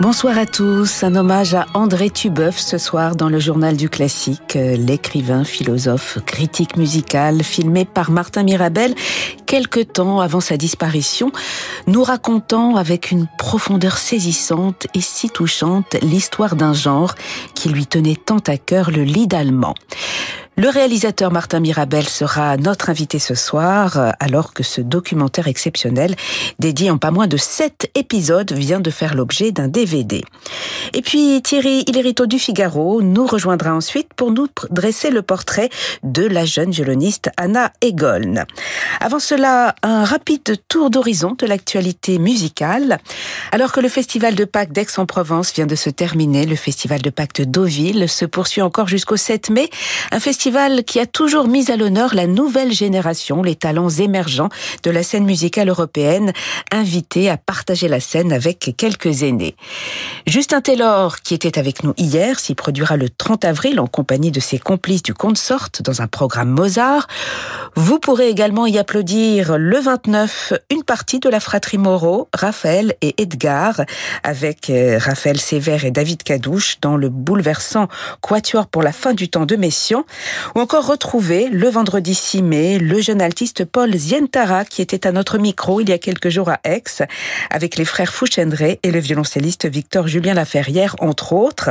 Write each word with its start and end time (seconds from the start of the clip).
Bonsoir 0.00 0.38
à 0.38 0.46
tous. 0.46 1.02
Un 1.02 1.14
hommage 1.14 1.52
à 1.52 1.66
André 1.74 2.08
Tubeuf 2.08 2.58
ce 2.58 2.78
soir 2.78 3.16
dans 3.16 3.28
le 3.28 3.38
journal 3.38 3.76
du 3.76 3.90
classique, 3.90 4.54
l'écrivain, 4.54 5.44
philosophe, 5.44 6.16
critique 6.24 6.78
musical, 6.78 7.44
filmé 7.44 7.84
par 7.84 8.10
Martin 8.10 8.42
Mirabel 8.42 8.94
quelque 9.44 9.80
temps 9.80 10.20
avant 10.20 10.40
sa 10.40 10.56
disparition, 10.56 11.32
nous 11.86 12.02
racontant 12.02 12.76
avec 12.76 13.10
une 13.10 13.26
profondeur 13.36 13.98
saisissante 13.98 14.86
et 14.94 15.02
si 15.02 15.28
touchante 15.28 15.96
l'histoire 16.00 16.56
d'un 16.56 16.72
genre 16.72 17.14
qui 17.54 17.68
lui 17.68 17.84
tenait 17.84 18.16
tant 18.16 18.38
à 18.46 18.56
cœur, 18.56 18.90
le 18.90 19.02
lead 19.02 19.34
allemand. 19.34 19.74
Le 20.56 20.68
réalisateur 20.68 21.32
Martin 21.32 21.60
Mirabel 21.60 22.06
sera 22.06 22.56
notre 22.56 22.90
invité 22.90 23.18
ce 23.18 23.34
soir, 23.34 23.96
euh, 23.96 24.10
alors 24.20 24.52
que 24.52 24.62
ce 24.62 24.80
documentaire 24.80 25.48
exceptionnel, 25.48 26.14
dédié 26.58 26.90
en 26.90 26.98
pas 26.98 27.10
moins 27.10 27.28
de 27.28 27.36
sept 27.36 27.90
épisodes, 27.94 28.52
vient 28.52 28.80
de 28.80 28.90
faire 28.90 29.14
l'objet 29.14 29.52
d'un 29.52 29.68
DVD. 29.68 30.22
Et 30.92 31.02
puis 31.02 31.40
Thierry 31.42 31.84
Illerito 31.86 32.26
du 32.26 32.38
Figaro 32.38 33.00
nous 33.00 33.26
rejoindra 33.26 33.74
ensuite 33.74 34.12
pour 34.14 34.32
nous 34.32 34.48
dresser 34.70 35.10
le 35.10 35.22
portrait 35.22 35.70
de 36.02 36.26
la 36.26 36.44
jeune 36.44 36.72
violoniste 36.72 37.30
Anna 37.36 37.72
Egoln. 37.80 38.44
Avant 39.00 39.20
cela, 39.20 39.74
un 39.82 40.04
rapide 40.04 40.56
tour 40.68 40.90
d'horizon 40.90 41.36
de 41.38 41.46
l'actualité 41.46 42.18
musicale. 42.18 42.98
Alors 43.52 43.72
que 43.72 43.80
le 43.80 43.88
festival 43.88 44.34
de 44.34 44.44
Pâques 44.44 44.72
d'Aix-en-Provence 44.72 45.54
vient 45.54 45.66
de 45.66 45.76
se 45.76 45.90
terminer, 45.90 46.44
le 46.44 46.56
festival 46.56 47.00
de 47.00 47.10
Pâques 47.10 47.36
de 47.36 47.44
Deauville 47.44 48.08
se 48.08 48.24
poursuit 48.24 48.62
encore 48.62 48.88
jusqu'au 48.88 49.16
7 49.16 49.50
mai, 49.50 49.70
un 50.10 50.20
qui 50.86 50.98
a 50.98 51.06
toujours 51.06 51.48
mis 51.48 51.70
à 51.70 51.76
l'honneur 51.76 52.14
la 52.14 52.26
nouvelle 52.26 52.72
génération, 52.72 53.42
les 53.42 53.56
talents 53.56 53.90
émergents 53.90 54.48
de 54.82 54.90
la 54.90 55.02
scène 55.02 55.26
musicale 55.26 55.68
européenne, 55.68 56.32
invités 56.72 57.28
à 57.28 57.36
partager 57.36 57.88
la 57.88 58.00
scène 58.00 58.32
avec 58.32 58.72
quelques 58.78 59.22
aînés. 59.22 59.54
Justin 60.26 60.62
Taylor, 60.62 61.20
qui 61.20 61.34
était 61.34 61.58
avec 61.58 61.84
nous 61.84 61.92
hier, 61.98 62.40
s'y 62.40 62.54
produira 62.54 62.96
le 62.96 63.10
30 63.10 63.44
avril 63.44 63.80
en 63.80 63.86
compagnie 63.86 64.30
de 64.30 64.40
ses 64.40 64.58
complices 64.58 65.02
du 65.02 65.12
consort 65.12 65.68
dans 65.84 66.00
un 66.00 66.06
programme 66.06 66.50
Mozart. 66.50 67.06
Vous 67.76 67.98
pourrez 67.98 68.30
également 68.30 68.66
y 68.66 68.78
applaudir 68.78 69.58
le 69.58 69.78
29 69.78 70.54
une 70.70 70.84
partie 70.84 71.20
de 71.20 71.28
la 71.28 71.40
fratrie 71.40 71.76
Moreau, 71.76 72.28
Raphaël 72.34 72.94
et 73.02 73.20
Edgar, 73.20 73.82
avec 74.22 74.70
euh, 74.70 74.98
Raphaël 74.98 75.38
Sévère 75.38 75.84
et 75.84 75.90
David 75.90 76.22
Cadouche 76.22 76.78
dans 76.80 76.96
le 76.96 77.10
bouleversant 77.10 77.88
Quatuor 78.22 78.68
pour 78.68 78.82
la 78.82 78.92
fin 78.92 79.12
du 79.12 79.28
temps 79.28 79.44
de 79.44 79.56
Messian. 79.56 80.06
Ou 80.54 80.60
encore 80.60 80.86
retrouver 80.86 81.48
le 81.48 81.68
vendredi 81.68 82.14
6 82.14 82.42
mai 82.42 82.78
le 82.78 83.00
jeune 83.00 83.20
altiste 83.20 83.64
Paul 83.64 83.94
Zientara 83.96 84.64
qui 84.64 84.82
était 84.82 85.06
à 85.06 85.12
notre 85.12 85.38
micro 85.38 85.80
il 85.80 85.88
y 85.88 85.92
a 85.92 85.98
quelques 85.98 86.28
jours 86.28 86.48
à 86.48 86.60
Aix 86.64 86.82
avec 87.50 87.76
les 87.76 87.84
frères 87.84 88.12
Fouchendré 88.12 88.80
et 88.82 88.90
le 88.90 89.00
violoncelliste 89.00 89.66
Victor 89.66 90.08
Julien 90.08 90.34
Laferrière 90.34 90.96
entre 91.00 91.32
autres. 91.32 91.70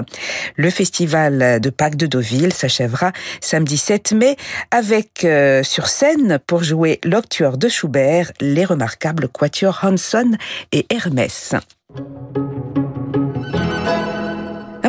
Le 0.56 0.70
festival 0.70 1.60
de 1.60 1.70
Pâques 1.70 1.96
de 1.96 2.08
Deauville 2.08 2.54
s'achèvera 2.54 3.12
samedi 3.42 3.78
7 3.78 4.14
mai 4.14 4.36
avec 4.72 5.24
euh, 5.24 5.64
sur 5.64 5.88
scène 5.88 6.40
pour 6.46 6.64
jouer 6.64 7.00
l'octueur 7.04 7.58
de 7.58 7.68
Schubert 7.70 8.32
les 8.40 8.66
remarquables 8.66 9.28
quatuors 9.28 9.80
Hanson 9.84 10.32
et 10.72 10.86
Hermès. 10.90 11.56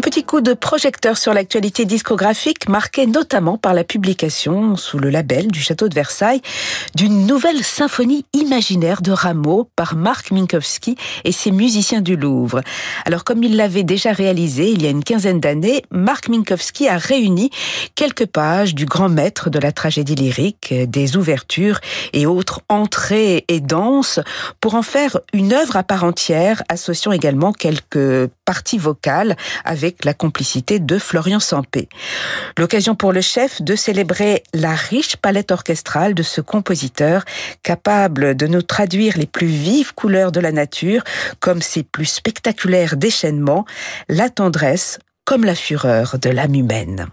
Un 0.00 0.08
petit 0.10 0.24
coup 0.24 0.40
de 0.40 0.54
projecteur 0.54 1.18
sur 1.18 1.34
l'actualité 1.34 1.84
discographique 1.84 2.70
marqué 2.70 3.06
notamment 3.06 3.58
par 3.58 3.74
la 3.74 3.84
publication 3.84 4.74
sous 4.76 4.98
le 4.98 5.10
label 5.10 5.48
du 5.48 5.60
château 5.60 5.90
de 5.90 5.94
Versailles 5.94 6.40
d'une 6.94 7.26
nouvelle 7.26 7.62
symphonie 7.62 8.24
imaginaire 8.32 9.02
de 9.02 9.12
Rameau 9.12 9.68
par 9.76 9.96
Marc 9.96 10.30
Minkowski 10.30 10.96
et 11.24 11.32
ses 11.32 11.50
musiciens 11.50 12.00
du 12.00 12.16
Louvre. 12.16 12.62
Alors 13.04 13.24
comme 13.24 13.44
il 13.44 13.56
l'avait 13.56 13.82
déjà 13.82 14.12
réalisé 14.12 14.70
il 14.70 14.82
y 14.82 14.86
a 14.86 14.90
une 14.90 15.04
quinzaine 15.04 15.38
d'années, 15.38 15.82
Marc 15.90 16.30
Minkowski 16.30 16.88
a 16.88 16.96
réuni 16.96 17.50
quelques 17.94 18.24
pages 18.24 18.74
du 18.74 18.86
grand 18.86 19.10
maître 19.10 19.50
de 19.50 19.58
la 19.58 19.70
tragédie 19.70 20.14
lyrique, 20.14 20.72
des 20.72 21.18
ouvertures 21.18 21.78
et 22.14 22.24
autres 22.24 22.62
entrées 22.70 23.44
et 23.48 23.60
danses 23.60 24.18
pour 24.62 24.76
en 24.76 24.82
faire 24.82 25.18
une 25.34 25.52
œuvre 25.52 25.76
à 25.76 25.82
part 25.82 26.04
entière, 26.04 26.62
associant 26.70 27.12
également 27.12 27.52
quelques 27.52 28.30
parties 28.50 28.78
vocales 28.78 29.36
avec 29.64 30.04
la 30.04 30.12
complicité 30.12 30.80
de 30.80 30.98
Florian 30.98 31.38
Sampé. 31.38 31.88
L'occasion 32.58 32.96
pour 32.96 33.12
le 33.12 33.20
chef 33.20 33.62
de 33.62 33.76
célébrer 33.76 34.42
la 34.52 34.74
riche 34.74 35.14
palette 35.14 35.52
orchestrale 35.52 36.14
de 36.14 36.24
ce 36.24 36.40
compositeur, 36.40 37.24
capable 37.62 38.34
de 38.34 38.48
nous 38.48 38.62
traduire 38.62 39.16
les 39.16 39.28
plus 39.28 39.46
vives 39.46 39.94
couleurs 39.94 40.32
de 40.32 40.40
la 40.40 40.50
nature, 40.50 41.04
comme 41.38 41.62
ses 41.62 41.84
plus 41.84 42.06
spectaculaires 42.06 42.96
déchaînements, 42.96 43.66
la 44.08 44.30
tendresse 44.30 44.98
comme 45.24 45.44
la 45.44 45.54
fureur 45.54 46.18
de 46.18 46.30
l'âme 46.30 46.56
humaine. 46.56 47.06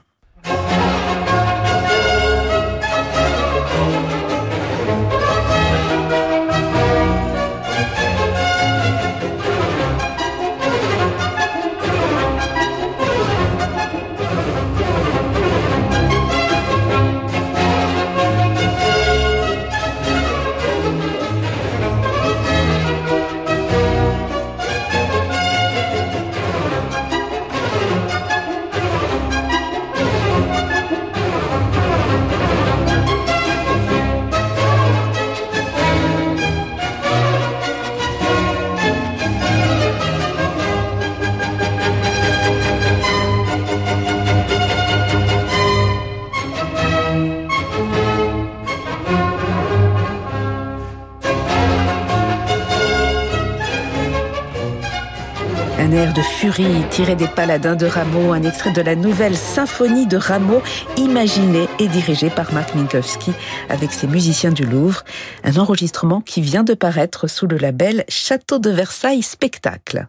Tiré 56.90 57.16
des 57.16 57.28
paladins 57.28 57.76
de 57.76 57.86
Rameau, 57.86 58.34
un 58.34 58.42
extrait 58.42 58.72
de 58.72 58.82
la 58.82 58.96
nouvelle 58.96 59.36
symphonie 59.36 60.08
de 60.08 60.18
Rameau, 60.18 60.62
imaginée 60.98 61.68
et 61.80 61.88
dirigée 61.88 62.30
par 62.30 62.52
Marc 62.54 62.74
Minkowski 62.74 63.32
avec 63.70 63.92
ses 63.94 64.08
musiciens 64.08 64.52
du 64.52 64.64
Louvre. 64.64 65.04
Un 65.44 65.58
enregistrement 65.58 66.22
qui 66.22 66.42
vient 66.42 66.64
de 66.64 66.74
paraître 66.74 67.28
sous 67.28 67.48
le 67.48 67.58
label 67.58 68.04
Château 68.10 68.60
de 68.60 68.72
Versailles 68.72 69.22
Spectacle. 69.22 70.08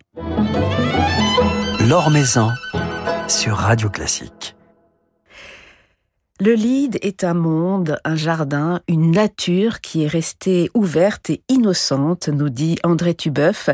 L'Or 1.86 2.10
Maison 2.10 2.50
sur 3.28 3.56
Radio 3.56 3.90
Classique. 3.90 4.57
Le 6.40 6.54
lead 6.54 7.00
est 7.02 7.24
un 7.24 7.34
monde, 7.34 7.98
un 8.04 8.14
jardin, 8.14 8.80
une 8.86 9.10
nature 9.10 9.80
qui 9.80 10.04
est 10.04 10.06
restée 10.06 10.70
ouverte 10.72 11.30
et 11.30 11.42
innocente, 11.48 12.28
nous 12.28 12.48
dit 12.48 12.76
André 12.84 13.14
Tubeuf, 13.14 13.70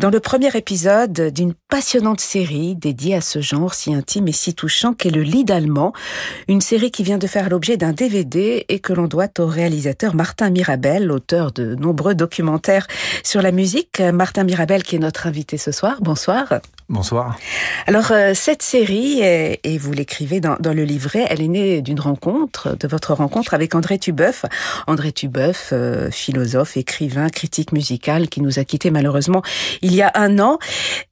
dans 0.00 0.10
le 0.10 0.18
premier 0.18 0.50
épisode 0.56 1.32
d'une 1.32 1.54
passionnante 1.68 2.20
série 2.20 2.74
dédiée 2.74 3.14
à 3.14 3.20
ce 3.20 3.40
genre 3.40 3.74
si 3.74 3.94
intime 3.94 4.26
et 4.26 4.32
si 4.32 4.54
touchant 4.54 4.92
qu'est 4.92 5.10
le 5.10 5.22
lead 5.22 5.52
allemand, 5.52 5.92
une 6.48 6.60
série 6.60 6.90
qui 6.90 7.04
vient 7.04 7.18
de 7.18 7.28
faire 7.28 7.48
l'objet 7.48 7.76
d'un 7.76 7.92
DVD 7.92 8.64
et 8.68 8.80
que 8.80 8.92
l'on 8.92 9.06
doit 9.06 9.30
au 9.38 9.46
réalisateur 9.46 10.16
Martin 10.16 10.50
Mirabel, 10.50 11.12
auteur 11.12 11.52
de 11.52 11.76
nombreux 11.76 12.16
documentaires 12.16 12.88
sur 13.22 13.40
la 13.40 13.52
musique. 13.52 14.00
Martin 14.00 14.42
Mirabel 14.42 14.82
qui 14.82 14.96
est 14.96 15.00
notre 15.00 15.28
invité 15.28 15.58
ce 15.58 15.70
soir. 15.70 15.98
Bonsoir. 16.00 16.60
Bonsoir. 16.90 17.38
Alors, 17.86 18.10
euh, 18.10 18.32
cette 18.34 18.62
série, 18.62 19.20
et 19.20 19.78
vous 19.78 19.92
l'écrivez 19.92 20.40
dans, 20.40 20.56
le 20.60 20.82
livret, 20.82 21.24
elle 21.30 21.40
est 21.40 21.46
née 21.46 21.82
d'une 21.82 22.00
rencontre, 22.00 22.76
de 22.76 22.88
votre 22.88 23.14
rencontre 23.14 23.54
avec 23.54 23.76
André 23.76 23.96
Tubeuf. 24.00 24.44
André 24.88 25.12
Tubeuf, 25.12 25.70
euh, 25.72 26.10
philosophe, 26.10 26.76
écrivain, 26.76 27.28
critique 27.28 27.70
musical, 27.70 28.28
qui 28.28 28.40
nous 28.40 28.58
a 28.58 28.64
quittés 28.64 28.90
malheureusement 28.90 29.42
il 29.82 29.94
y 29.94 30.02
a 30.02 30.10
un 30.16 30.40
an. 30.40 30.58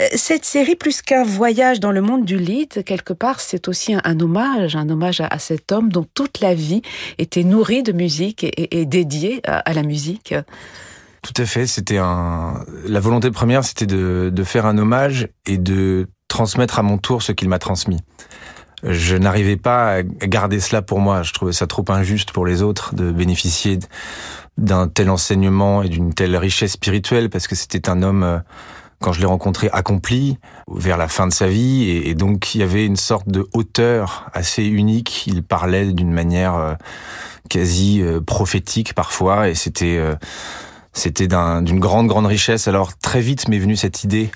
Euh, 0.02 0.06
cette 0.16 0.44
série, 0.44 0.74
plus 0.74 1.00
qu'un 1.00 1.22
voyage 1.22 1.78
dans 1.78 1.92
le 1.92 2.00
monde 2.00 2.24
du 2.24 2.38
lead, 2.38 2.82
quelque 2.82 3.12
part, 3.12 3.38
c'est 3.38 3.68
aussi 3.68 3.94
un, 3.94 4.18
hommage, 4.18 4.74
un 4.74 4.88
hommage 4.88 5.20
à, 5.20 5.38
cet 5.38 5.70
homme 5.70 5.92
dont 5.92 6.06
toute 6.12 6.40
la 6.40 6.54
vie 6.54 6.82
était 7.18 7.44
nourrie 7.44 7.84
de 7.84 7.92
musique 7.92 8.44
et, 8.44 8.84
dédiée 8.84 9.42
à 9.44 9.72
la 9.72 9.84
musique. 9.84 10.34
Tout 11.22 11.34
à 11.36 11.46
fait. 11.46 11.66
C'était 11.66 11.98
un. 11.98 12.64
La 12.86 13.00
volonté 13.00 13.30
première, 13.30 13.64
c'était 13.64 13.86
de, 13.86 14.30
de 14.32 14.44
faire 14.44 14.66
un 14.66 14.78
hommage 14.78 15.28
et 15.46 15.58
de 15.58 16.08
transmettre 16.28 16.78
à 16.78 16.82
mon 16.82 16.98
tour 16.98 17.22
ce 17.22 17.32
qu'il 17.32 17.48
m'a 17.48 17.58
transmis. 17.58 18.00
je 18.84 19.16
n'arrivais 19.16 19.56
pas 19.56 19.94
à 19.96 20.02
garder 20.02 20.60
cela 20.60 20.82
pour 20.82 21.00
moi. 21.00 21.22
Je 21.22 21.32
trouvais 21.32 21.52
ça 21.52 21.66
trop 21.66 21.84
injuste 21.88 22.30
pour 22.30 22.46
les 22.46 22.62
autres 22.62 22.94
de 22.94 23.10
bénéficier 23.10 23.78
d'un 24.58 24.88
tel 24.88 25.08
enseignement 25.08 25.82
et 25.82 25.88
d'une 25.88 26.12
telle 26.12 26.36
richesse 26.36 26.72
spirituelle 26.72 27.30
parce 27.30 27.46
que 27.46 27.54
c'était 27.54 27.88
un 27.88 28.02
homme, 28.02 28.22
euh, 28.24 28.38
quand 29.00 29.12
je 29.12 29.20
l'ai 29.20 29.26
rencontré, 29.26 29.70
accompli 29.72 30.38
vers 30.68 30.96
la 30.96 31.08
fin 31.08 31.26
de 31.26 31.32
sa 31.32 31.46
vie 31.46 31.88
et, 31.88 32.14
donc 32.14 32.54
il 32.54 32.60
y 32.60 32.64
avait 32.64 32.84
une 32.84 32.96
sorte 32.96 33.28
de 33.28 33.46
hauteur 33.54 34.28
assez 34.34 34.64
unique. 34.64 35.26
Il 35.26 35.42
parlait 35.42 35.92
d'une 35.92 36.12
manière 36.12 36.56
euh, 36.56 36.74
quasi 37.48 38.02
euh, 38.02 38.20
prophétique 38.20 38.94
parfois 38.94 39.48
et 39.48 39.54
c'était 39.54 40.00
c'était 40.92 41.28
d'une 41.28 41.80
grande 41.80 42.08
grande 42.08 42.26
richesse. 42.26 42.68
Alors 42.68 42.96
très 42.98 43.20
vite 43.20 43.48
m'est 43.48 43.58
venue 43.58 43.76
cette 43.76 44.04
idée 44.04 44.30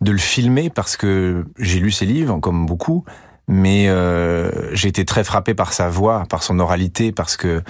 de 0.00 0.12
le 0.12 0.18
filmer 0.18 0.70
parce 0.70 0.96
que 0.96 1.44
j'ai 1.58 1.78
lu 1.78 1.90
ses 1.90 2.06
livres 2.06 2.38
comme 2.38 2.66
beaucoup 2.66 3.04
mais 3.50 3.88
euh, 3.88 4.72
j'ai 4.72 4.88
été 4.88 5.04
très 5.04 5.24
frappé 5.24 5.54
par 5.54 5.72
sa 5.72 5.88
voix, 5.88 6.24
par 6.30 6.44
son 6.44 6.60
oralité, 6.60 7.10
parce 7.10 7.36
que 7.36 7.62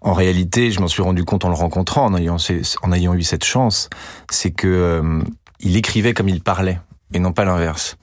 en 0.00 0.12
réalité, 0.12 0.72
je 0.72 0.80
m'en 0.80 0.88
suis 0.88 1.02
rendu 1.02 1.24
compte 1.24 1.44
en 1.44 1.48
le 1.48 1.54
rencontrant, 1.54 2.06
en 2.06 2.16
ayant, 2.16 2.38
en 2.82 2.92
ayant 2.92 3.14
eu 3.14 3.22
cette 3.22 3.44
chance, 3.44 3.88
c'est 4.30 4.50
que 4.50 4.66
euh, 4.66 5.22
il 5.60 5.76
écrivait 5.76 6.12
comme 6.12 6.28
il 6.28 6.42
parlait, 6.42 6.80
et 7.14 7.20
non 7.20 7.32
pas 7.32 7.44
l'inverse. 7.44 7.96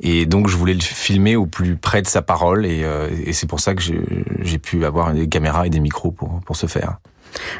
Et 0.00 0.24
donc, 0.24 0.48
je 0.48 0.56
voulais 0.56 0.72
le 0.72 0.80
filmer 0.80 1.36
au 1.36 1.44
plus 1.44 1.76
près 1.76 2.00
de 2.00 2.06
sa 2.06 2.22
parole, 2.22 2.64
et, 2.64 2.82
euh, 2.82 3.10
c'est 3.32 3.46
pour 3.46 3.60
ça 3.60 3.74
que 3.74 3.82
j'ai 3.82 4.58
pu 4.58 4.86
avoir 4.86 5.12
des 5.12 5.28
caméras 5.28 5.66
et 5.66 5.70
des 5.70 5.80
micros 5.80 6.12
pour, 6.12 6.40
pour 6.46 6.56
ce 6.56 6.66
faire. 6.66 6.96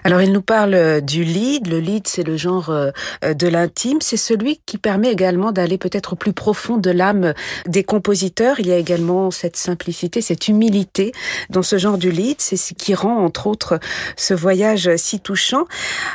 Alors 0.05 0.23
il 0.23 0.33
nous 0.33 0.43
parle 0.43 0.75
euh, 0.75 1.01
du 1.01 1.25
lead. 1.25 1.67
Le 1.69 1.79
lead, 1.79 2.07
c'est 2.07 2.23
le 2.23 2.37
genre 2.37 2.71
euh, 2.71 2.91
euh, 3.25 3.35
de 3.35 3.47
l'intime. 3.47 3.99
C'est 4.01 4.17
celui 4.17 4.61
qui 4.67 4.79
permet 4.79 5.11
également 5.11 5.53
d'aller 5.53 5.79
peut-être 5.79 6.15
au 6.15 6.17
plus 6.17 6.33
profond 6.33 6.77
de 6.77 6.91
l'âme 6.91 7.35
des 7.67 7.85
compositeurs. 7.85 8.61
Il 8.61 8.67
y 8.67 8.73
a 8.73 8.77
également 8.77 9.31
cette 9.31 9.57
simplicité, 9.57 10.21
cette 10.21 10.49
humilité 10.49 11.13
dans 11.51 11.63
ce 11.63 11.79
genre 11.79 11.99
du 11.99 12.11
lead. 12.11 12.37
C'est 12.41 12.57
ce 12.57 12.75
qui 12.75 12.95
rend, 12.95 13.19
entre 13.19 13.47
autres, 13.47 13.79
ce 14.17 14.35
voyage 14.35 14.91
si 14.97 15.21
touchant. 15.21 15.65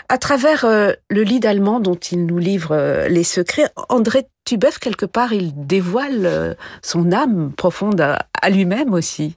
À 0.10 0.18
travers 0.18 0.66
le 0.66 1.24
lead 1.24 1.46
allemand 1.46 1.80
dont 1.80 1.96
il 1.96 2.26
nous 2.26 2.38
livre 2.38 3.06
les 3.08 3.24
secrets, 3.24 3.70
André 3.90 4.28
Tubeuf, 4.46 4.80
quelque 4.80 5.06
part, 5.06 5.34
il 5.34 5.54
dévoile 5.56 6.58
son 6.82 7.12
âme 7.12 7.52
profonde 7.56 8.02
à 8.02 8.50
lui-même 8.50 8.94
aussi. 8.94 9.36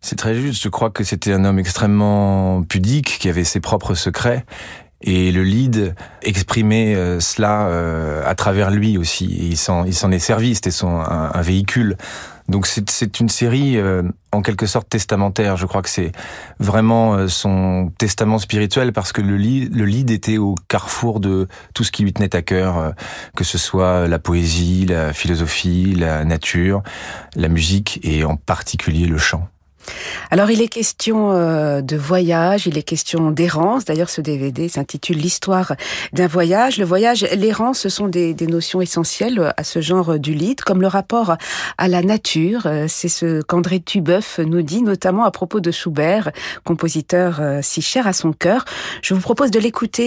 C'est 0.00 0.16
très 0.16 0.34
juste. 0.34 0.62
Je 0.62 0.68
crois 0.68 0.90
que 0.90 1.04
c'était 1.04 1.32
un 1.32 1.44
homme 1.44 1.58
extrêmement 1.58 2.62
pudique, 2.62 3.18
qui 3.18 3.28
avait 3.28 3.44
ses 3.44 3.60
propres 3.60 3.94
secrets. 3.94 4.44
Et 5.00 5.30
le 5.30 5.44
lead 5.44 5.94
exprimait 6.22 6.96
euh, 6.96 7.20
cela 7.20 7.68
euh, 7.68 8.22
à 8.26 8.34
travers 8.34 8.70
lui 8.70 8.98
aussi. 8.98 9.26
Il 9.26 9.56
s'en, 9.56 9.84
est 9.84 10.18
servi. 10.18 10.54
C'était 10.56 10.72
son 10.72 10.98
un, 11.00 11.40
véhicule. 11.40 11.96
Donc 12.48 12.66
c'est, 12.66 12.88
c'est 12.90 13.20
une 13.20 13.28
série 13.28 13.76
euh, 13.76 14.02
en 14.32 14.42
quelque 14.42 14.66
sorte 14.66 14.88
testamentaire. 14.88 15.56
Je 15.56 15.66
crois 15.66 15.82
que 15.82 15.88
c'est 15.88 16.10
vraiment 16.58 17.28
son 17.28 17.92
testament 17.98 18.38
spirituel 18.38 18.92
parce 18.92 19.12
que 19.12 19.20
le 19.20 19.36
lead, 19.36 19.76
le 19.76 19.84
lead 19.84 20.10
était 20.10 20.38
au 20.38 20.56
carrefour 20.66 21.20
de 21.20 21.46
tout 21.74 21.84
ce 21.84 21.92
qui 21.92 22.02
lui 22.02 22.12
tenait 22.12 22.34
à 22.34 22.42
cœur, 22.42 22.94
que 23.36 23.44
ce 23.44 23.58
soit 23.58 24.08
la 24.08 24.18
poésie, 24.18 24.86
la 24.86 25.12
philosophie, 25.12 25.94
la 25.94 26.24
nature, 26.24 26.82
la 27.36 27.48
musique 27.48 28.00
et 28.02 28.24
en 28.24 28.36
particulier 28.36 29.06
le 29.06 29.18
chant. 29.18 29.46
Alors 30.30 30.50
il 30.50 30.60
est 30.60 30.68
question 30.68 31.32
euh, 31.32 31.80
de 31.80 31.96
voyage, 31.96 32.66
il 32.66 32.76
est 32.76 32.82
question 32.82 33.30
d'errance. 33.30 33.84
D'ailleurs 33.84 34.10
ce 34.10 34.20
DVD 34.20 34.68
s'intitule 34.68 35.16
L'histoire 35.18 35.74
d'un 36.12 36.26
voyage. 36.26 36.78
Le 36.78 36.84
voyage, 36.84 37.26
l'errance, 37.36 37.80
ce 37.80 37.88
sont 37.88 38.08
des, 38.08 38.34
notions 38.46 38.80
essentielles 38.80 39.52
à 39.56 39.64
ce 39.64 39.80
genre 39.80 40.18
du 40.18 40.34
lead, 40.34 40.60
comme 40.60 40.80
le 40.80 40.86
rapport 40.86 41.36
à 41.76 41.88
la 41.88 42.02
nature. 42.02 42.66
Euh, 42.66 42.86
c'est 42.88 43.08
ce 43.08 43.42
qu'André 43.42 43.80
Tubeuf 43.80 44.38
nous 44.38 44.62
dit, 44.62 44.82
notamment 44.82 45.24
à 45.24 45.30
propos 45.30 45.60
de 45.60 45.70
Schubert, 45.70 46.30
compositeur 46.64 47.38
euh, 47.40 47.60
si 47.62 47.82
cher 47.82 48.06
à 48.06 48.12
son 48.12 48.32
cœur. 48.32 48.64
Je 49.02 49.14
vous 49.14 49.20
propose 49.20 49.50
de 49.50 49.58
l'écouter 49.58 49.98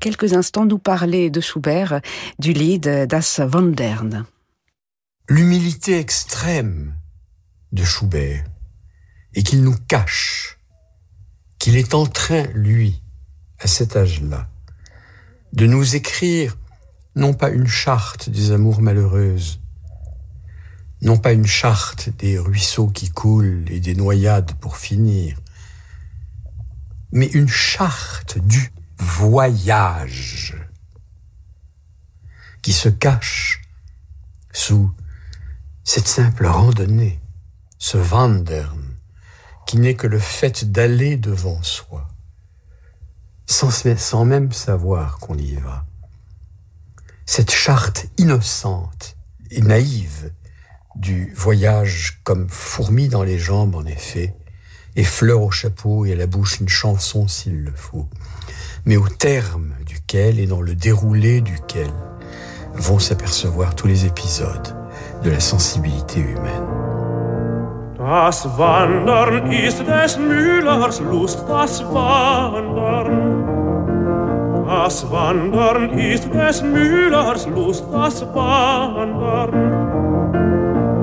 quelques 0.00 0.32
instants 0.32 0.64
nous 0.64 0.78
parler 0.78 1.30
de 1.30 1.40
Schubert, 1.40 2.00
du 2.38 2.52
lead 2.52 3.06
Das 3.06 3.40
Wandern. 3.40 4.24
L'humilité 5.28 5.98
extrême 5.98 6.94
de 7.72 7.84
Schubert 7.84 8.44
et 9.38 9.44
qu'il 9.44 9.62
nous 9.62 9.76
cache 9.86 10.58
qu'il 11.60 11.76
est 11.76 11.94
en 11.94 12.06
train, 12.06 12.48
lui, 12.54 13.00
à 13.60 13.68
cet 13.68 13.94
âge-là, 13.94 14.48
de 15.52 15.64
nous 15.64 15.94
écrire 15.94 16.58
non 17.14 17.34
pas 17.34 17.50
une 17.50 17.68
charte 17.68 18.30
des 18.30 18.50
amours 18.50 18.82
malheureuses, 18.82 19.60
non 21.02 21.18
pas 21.18 21.30
une 21.30 21.46
charte 21.46 22.08
des 22.18 22.36
ruisseaux 22.36 22.88
qui 22.88 23.10
coulent 23.10 23.70
et 23.70 23.78
des 23.78 23.94
noyades 23.94 24.54
pour 24.54 24.76
finir, 24.76 25.38
mais 27.12 27.26
une 27.26 27.48
charte 27.48 28.38
du 28.40 28.72
voyage 28.98 30.56
qui 32.60 32.72
se 32.72 32.88
cache 32.88 33.62
sous 34.52 34.92
cette 35.84 36.08
simple 36.08 36.46
randonnée, 36.46 37.20
ce 37.78 37.98
wandern, 37.98 38.97
qui 39.68 39.76
n'est 39.76 39.96
que 39.96 40.06
le 40.06 40.18
fait 40.18 40.72
d'aller 40.72 41.18
devant 41.18 41.62
soi, 41.62 42.08
sans, 43.44 44.24
même 44.24 44.50
savoir 44.50 45.18
qu'on 45.18 45.36
y 45.36 45.56
va. 45.56 45.84
Cette 47.26 47.50
charte 47.50 48.06
innocente 48.16 49.18
et 49.50 49.60
naïve 49.60 50.32
du 50.96 51.34
voyage 51.36 52.22
comme 52.24 52.48
fourmi 52.48 53.10
dans 53.10 53.22
les 53.22 53.38
jambes 53.38 53.74
en 53.74 53.84
effet, 53.84 54.34
et 54.96 55.04
fleur 55.04 55.42
au 55.42 55.50
chapeau 55.50 56.06
et 56.06 56.14
à 56.14 56.16
la 56.16 56.26
bouche 56.26 56.60
une 56.60 56.70
chanson 56.70 57.28
s'il 57.28 57.62
le 57.62 57.74
faut, 57.74 58.08
mais 58.86 58.96
au 58.96 59.06
terme 59.06 59.74
duquel 59.84 60.40
et 60.40 60.46
dans 60.46 60.62
le 60.62 60.74
déroulé 60.74 61.42
duquel 61.42 61.92
vont 62.72 62.98
s'apercevoir 62.98 63.74
tous 63.74 63.86
les 63.86 64.06
épisodes 64.06 64.74
de 65.22 65.28
la 65.28 65.40
sensibilité 65.40 66.20
humaine. 66.20 66.87
Das 68.10 68.48
Wandern 68.56 69.52
ist 69.52 69.86
des 69.86 70.16
Müllers 70.16 70.98
Lust, 70.98 71.44
das 71.46 71.84
Wandern. 71.92 73.44
Das 74.66 75.12
Wandern 75.12 75.90
ist 75.90 76.32
des 76.32 76.62
Müllers 76.62 77.46
Lust, 77.48 77.84
das 77.92 78.24
Wandern. 78.34 79.52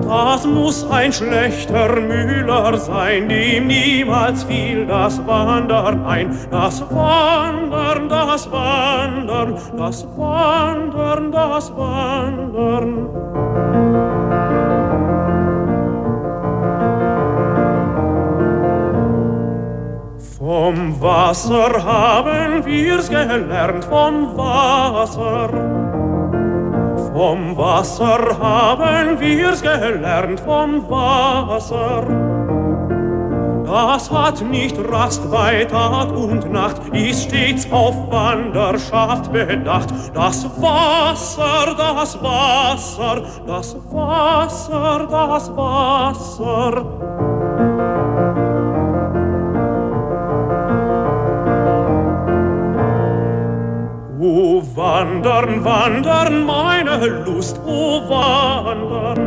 Das 0.02 0.48
muss 0.48 0.89
ein 0.89 1.13
schlechter 1.13 2.01
Müller 2.01 2.75
sein, 2.79 3.29
dem 3.29 3.68
niemals 3.68 4.44
fiel 4.44 4.88
das 4.88 5.24
Wandern 5.27 6.03
ein. 6.08 6.36
Das 6.50 6.82
Wandern, 6.89 8.10
das 8.10 8.51
Wandern, 8.51 9.53
das 9.77 10.08
Wandern, 10.18 11.32
das 11.32 11.72
Wandern. 11.77 13.10
Vom 13.75 13.85
Wasser 21.05 21.83
haben 21.83 22.65
wir's 22.65 23.12
gelernt, 23.12 23.85
vom 23.85 24.35
Wasser. 24.35 25.50
Vom 27.13 27.55
Wasser 27.55 28.39
haben 28.41 29.19
wir's 29.19 29.62
gelernt, 29.62 30.39
vom 30.39 30.89
Wasser. 30.89 32.07
Das 33.67 34.09
hat 34.09 34.41
nicht 34.50 34.77
Rast 34.91 35.29
bei 35.29 35.65
Tag 35.65 36.12
und 36.12 36.51
Nacht, 36.51 36.81
ist 36.91 37.25
stets 37.25 37.71
auf 37.71 38.09
Wanderschaft 38.09 39.31
bedacht. 39.31 39.89
Das 40.15 40.45
Wasser, 40.59 41.75
das 41.77 42.19
Wasser, 42.24 43.21
das 43.45 43.75
Wasser, 43.91 45.07
das 45.12 45.55
Wasser. 45.55 47.04
O 54.25 54.60
wandern, 54.75 55.63
wandern, 55.63 56.46
meine 56.48 57.05
Lust, 57.25 57.62
o 57.63 58.01
wandern. 58.10 59.20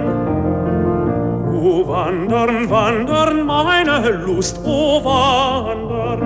O 1.54 1.86
wandern, 1.86 2.68
wandern, 2.68 3.46
meine 3.46 4.10
Lust, 4.26 4.60
o 4.64 5.00
wandern. 5.04 6.22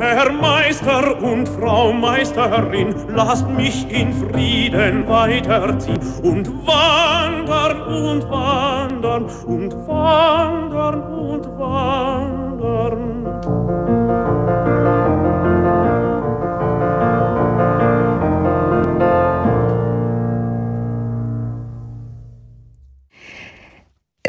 Herr 0.00 0.32
Meister 0.32 1.22
und 1.22 1.48
Frau 1.48 1.92
Meisterin, 1.92 2.92
lasst 3.14 3.48
mich 3.48 3.86
in 3.88 4.12
Frieden 4.12 5.06
weiterziehen 5.06 6.00
und 6.24 6.50
wandern 6.66 7.82
und 7.82 8.28
wandern 8.28 9.26
und 9.46 9.72
wandern 9.86 11.02
und 11.28 11.46
wandern. 11.56 13.12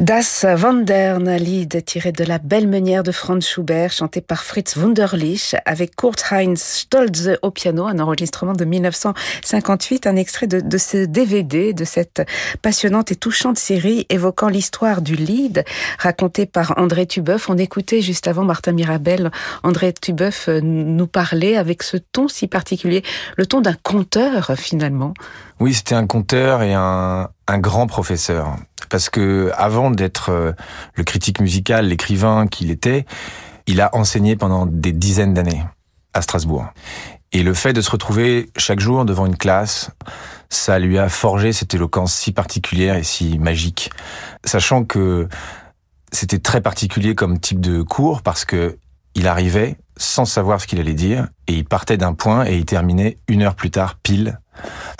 Das 0.03 0.43
Wandern, 0.43 1.33
Lied 1.37 1.85
tiré 1.85 2.11
de 2.11 2.25
la 2.25 2.37
belle 2.37 2.67
meunière 2.67 3.03
de 3.03 3.13
Franz 3.13 3.47
Schubert, 3.47 3.89
chanté 3.89 4.19
par 4.19 4.43
Fritz 4.43 4.75
Wunderlich, 4.75 5.55
avec 5.63 5.95
Kurt 5.95 6.21
Heinz 6.29 6.61
Stolze 6.61 7.37
au 7.41 7.51
piano, 7.51 7.85
un 7.85 7.97
enregistrement 7.99 8.51
de 8.51 8.65
1958, 8.65 10.05
un 10.05 10.17
extrait 10.17 10.47
de, 10.47 10.59
de, 10.59 10.77
ce 10.77 11.05
DVD, 11.05 11.71
de 11.71 11.85
cette 11.85 12.21
passionnante 12.61 13.13
et 13.13 13.15
touchante 13.15 13.57
série 13.57 14.05
évoquant 14.09 14.49
l'histoire 14.49 15.01
du 15.01 15.15
Lied, 15.15 15.63
racontée 15.99 16.47
par 16.47 16.77
André 16.77 17.05
Tubeuf. 17.05 17.49
On 17.49 17.57
écoutait 17.57 18.01
juste 18.01 18.27
avant 18.27 18.43
Martin 18.43 18.73
Mirabel, 18.73 19.31
André 19.63 19.93
Tubeuf 19.93 20.49
euh, 20.49 20.59
nous 20.59 21.07
parlait 21.07 21.55
avec 21.55 21.81
ce 21.81 21.95
ton 21.95 22.27
si 22.27 22.47
particulier, 22.47 23.03
le 23.37 23.45
ton 23.45 23.61
d'un 23.61 23.77
conteur 23.81 24.51
finalement. 24.57 25.13
Oui, 25.61 25.73
c'était 25.73 25.95
un 25.95 26.07
conteur 26.07 26.61
et 26.61 26.73
un, 26.73 27.29
un 27.47 27.57
grand 27.57 27.87
professeur 27.87 28.57
parce 28.93 29.09
que 29.09 29.51
avant 29.55 29.89
d'être 29.89 30.29
euh, 30.29 30.51
le 30.93 31.03
critique 31.03 31.41
musical, 31.41 31.87
l'écrivain 31.87 32.45
qu'il 32.45 32.69
était, 32.69 33.07
il 33.65 33.81
a 33.81 33.89
enseigné 33.95 34.35
pendant 34.35 34.67
des 34.67 34.91
dizaines 34.91 35.33
d'années 35.33 35.63
à 36.13 36.21
Strasbourg. 36.21 36.67
Et 37.31 37.41
le 37.41 37.55
fait 37.55 37.73
de 37.73 37.81
se 37.81 37.89
retrouver 37.89 38.51
chaque 38.55 38.79
jour 38.79 39.03
devant 39.03 39.25
une 39.25 39.35
classe, 39.35 39.89
ça 40.49 40.77
lui 40.77 40.99
a 40.99 41.09
forgé 41.09 41.53
cette 41.53 41.73
éloquence 41.73 42.13
si 42.13 42.33
particulière 42.33 42.95
et 42.95 43.01
si 43.01 43.39
magique, 43.39 43.89
sachant 44.45 44.83
que 44.83 45.27
c'était 46.11 46.37
très 46.37 46.61
particulier 46.61 47.15
comme 47.15 47.39
type 47.39 47.61
de 47.61 47.81
cours 47.81 48.21
parce 48.21 48.45
que 48.45 48.77
il 49.15 49.27
arrivait 49.27 49.75
sans 49.97 50.25
savoir 50.25 50.61
ce 50.61 50.67
qu'il 50.67 50.79
allait 50.79 50.93
dire 50.93 51.29
et 51.47 51.53
il 51.53 51.65
partait 51.65 51.97
d'un 51.97 52.13
point 52.13 52.45
et 52.45 52.57
il 52.57 52.65
terminait 52.65 53.17
une 53.27 53.41
heure 53.41 53.55
plus 53.55 53.71
tard 53.71 53.95
pile 53.95 54.39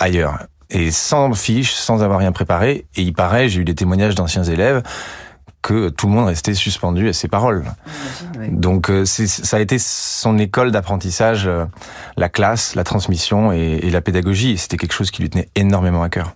ailleurs 0.00 0.48
et 0.74 0.90
sans 0.90 1.32
fiche, 1.32 1.72
sans 1.72 2.02
avoir 2.02 2.18
rien 2.18 2.32
préparé. 2.32 2.86
Et 2.96 3.02
il 3.02 3.14
paraît, 3.14 3.48
j'ai 3.48 3.60
eu 3.60 3.64
des 3.64 3.74
témoignages 3.74 4.14
d'anciens 4.14 4.44
élèves 4.44 4.82
que 5.62 5.88
tout 5.88 6.08
le 6.08 6.12
monde 6.12 6.26
restait 6.26 6.52
suspendu 6.52 7.08
à 7.08 7.14
ses 7.14 7.28
paroles. 7.28 7.64
Donc 8.50 8.90
euh, 8.90 9.06
ça 9.06 9.56
a 9.56 9.60
été 9.60 9.78
son 9.78 10.36
école 10.36 10.72
d'apprentissage, 10.72 11.46
euh, 11.46 11.64
la 12.18 12.28
classe, 12.28 12.74
la 12.74 12.84
transmission 12.84 13.50
et, 13.50 13.80
et 13.82 13.90
la 13.90 14.02
pédagogie. 14.02 14.58
C'était 14.58 14.76
quelque 14.76 14.92
chose 14.92 15.10
qui 15.10 15.22
lui 15.22 15.30
tenait 15.30 15.48
énormément 15.54 16.02
à 16.02 16.10
cœur. 16.10 16.34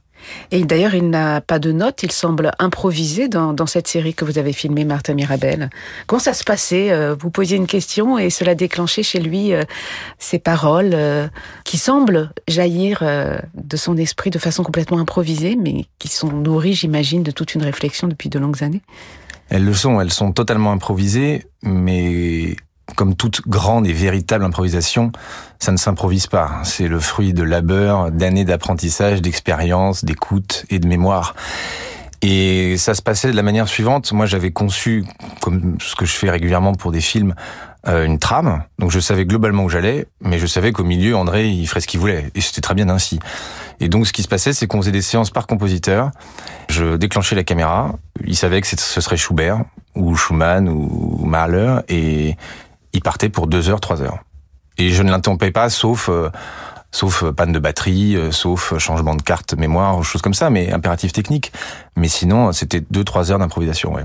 Et 0.51 0.65
d'ailleurs, 0.65 0.95
il 0.95 1.11
n'a 1.11 1.41
pas 1.41 1.59
de 1.59 1.73
notes, 1.73 2.03
il 2.03 2.13
semble 2.13 2.53
improviser 2.59 3.29
dans, 3.29 3.53
dans, 3.53 3.67
cette 3.67 3.89
série 3.89 4.15
que 4.15 4.25
vous 4.25 4.39
avez 4.39 4.53
filmée, 4.53 4.85
Martha 4.85 5.15
Mirabel. 5.15 5.71
Comment 6.07 6.21
ça 6.21 6.35
se 6.35 6.45
passait 6.45 6.91
euh, 6.91 7.15
Vous 7.19 7.31
posiez 7.31 7.57
une 7.57 7.67
question 7.67 8.19
et 8.19 8.31
cela 8.31 8.55
déclenchait 8.55 9.03
chez 9.03 9.21
lui 9.21 9.53
euh, 9.53 9.63
ces 10.19 10.39
paroles 10.39 10.93
euh, 10.95 11.29
qui 11.65 11.77
semblent 11.79 12.31
jaillir 12.49 13.03
de 13.55 13.77
son 13.77 13.97
esprit 13.97 14.31
de 14.31 14.39
façon 14.39 14.63
complètement 14.63 14.99
improvisée, 14.99 15.57
mais 15.57 15.87
qui 15.99 16.09
sont 16.09 16.33
nourries, 16.33 16.75
j'imagine, 16.75 17.23
de 17.23 17.31
toute 17.31 17.55
une 17.55 17.63
réflexion 17.63 18.09
depuis 18.09 18.29
de 18.29 18.39
longues 18.39 18.63
années? 18.63 18.83
Elles 19.51 19.65
le 19.65 19.75
sont, 19.75 20.01
elles 20.01 20.13
sont 20.13 20.33
totalement 20.33 20.73
improvisées, 20.73 21.47
mais 21.63 22.57
comme 22.99 23.14
toute 23.14 23.47
grande 23.47 23.87
et 23.87 23.93
véritable 23.93 24.45
improvisation, 24.45 25.12
ça 25.61 25.71
ne 25.71 25.76
s'improvise 25.76 26.26
pas. 26.26 26.50
C'est 26.64 26.88
le 26.88 26.99
fruit 26.99 27.33
de 27.33 27.45
labeur, 27.45 28.11
d'années 28.11 28.45
d'apprentissage, 28.45 29.23
d'expérience, 29.23 30.05
d'écoute 30.05 30.67
et 30.69 30.81
de 30.81 30.88
mémoire. 30.88 31.37
Et 32.23 32.76
ça 32.76 32.95
se 32.95 33.02
passait 33.02 33.31
de 33.31 33.37
la 33.37 33.45
manière 33.45 33.69
suivante. 33.69 34.12
Moi, 34.12 34.26
j'avais 34.26 34.50
conçu, 34.50 35.05
comme 35.40 35.76
ce 35.81 35.95
que 35.95 36.07
je 36.07 36.12
fais 36.12 36.28
régulièrement 36.28 36.75
pour 36.75 36.90
des 36.90 37.00
films, 37.00 37.37
euh, 37.87 38.05
une 38.05 38.19
trame. 38.19 38.64
Donc 38.81 38.90
je 38.90 38.99
savais 38.99 39.25
globalement 39.25 39.62
où 39.62 39.69
j'allais, 39.69 40.07
mais 40.21 40.40
je 40.40 40.49
savais 40.49 40.73
qu'au 40.73 40.83
milieu, 40.83 41.14
André, 41.14 41.47
il 41.47 41.69
ferait 41.69 41.81
ce 41.81 41.87
qu'il 41.87 42.00
voulait. 42.00 42.33
Et 42.35 42.40
c'était 42.40 42.61
très 42.61 42.75
bien 42.75 42.88
ainsi. 42.88 43.21
Et 43.78 43.88
donc 43.88 44.09
ce 44.09 44.12
qui 44.12 44.25
se 44.25 44.28
passait, 44.28 44.52
c'est 44.52 44.67
qu'on 44.67 44.78
faisait 44.78 44.90
des 44.90 45.02
séances 45.02 45.31
par 45.31 45.47
compositeur. 45.47 46.11
Je 46.69 46.97
déclenchais 46.97 47.37
la 47.37 47.45
caméra. 47.45 47.93
Il 48.26 48.35
savait 48.35 48.61
que 48.61 48.67
ce 48.67 49.00
serait 49.00 49.17
Schubert, 49.17 49.62
ou 49.95 50.17
Schumann, 50.17 50.69
ou 50.69 51.25
Mahler. 51.25 51.76
Et 51.88 52.37
il 52.99 53.00
partait 53.00 53.28
pour 53.28 53.47
deux 53.47 53.71
heures, 53.71 53.81
trois 53.81 54.02
heures. 54.02 54.19
Et 54.76 54.90
je 54.90 55.02
ne 55.05 55.11
l'interrompais 55.11 55.52
pas, 55.52 55.71
sauf 55.71 56.09
euh, 56.09 56.31
sauf 56.90 57.23
euh, 57.23 57.33
panne 57.33 57.52
de 57.52 57.61
batterie, 57.61 58.17
euh, 58.17 58.33
sauf 58.33 58.76
changement 58.78 59.14
de 59.14 59.23
carte 59.23 59.55
mémoire, 59.55 60.02
choses 60.02 60.21
comme 60.21 60.35
ça, 60.35 60.50
mais 60.50 60.73
impératif 60.73 61.12
technique. 61.12 61.52
Mais 61.97 62.09
sinon, 62.09 62.50
c'était 62.52 62.81
deux, 62.81 63.05
trois 63.05 63.31
heures 63.31 63.38
d'improvisation, 63.38 63.95
ouais. 63.95 64.05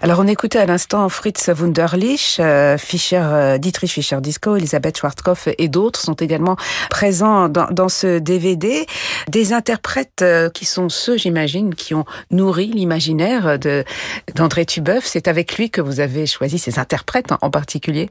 Alors 0.00 0.18
on 0.20 0.26
écoutait 0.26 0.58
à 0.58 0.66
l'instant 0.66 1.08
Fritz 1.08 1.48
Wunderlich, 1.48 2.40
Fischer, 2.78 3.56
Dietrich 3.58 3.92
Fischer-Disco, 3.92 4.56
Elisabeth 4.56 4.98
Schwarzkopf 4.98 5.48
et 5.58 5.68
d'autres 5.68 6.00
sont 6.00 6.14
également 6.14 6.56
présents 6.90 7.48
dans, 7.48 7.68
dans, 7.70 7.88
ce 7.88 8.18
DVD. 8.18 8.86
Des 9.28 9.52
interprètes 9.52 10.24
qui 10.54 10.64
sont 10.64 10.88
ceux, 10.88 11.16
j'imagine, 11.16 11.74
qui 11.74 11.94
ont 11.94 12.04
nourri 12.30 12.66
l'imaginaire 12.66 13.58
d'André 14.34 14.66
Tubeuf. 14.66 15.04
C'est 15.04 15.28
avec 15.28 15.56
lui 15.56 15.70
que 15.70 15.80
vous 15.80 16.00
avez 16.00 16.26
choisi 16.26 16.58
ces 16.58 16.78
interprètes 16.78 17.32
en 17.40 17.50
particulier. 17.50 18.10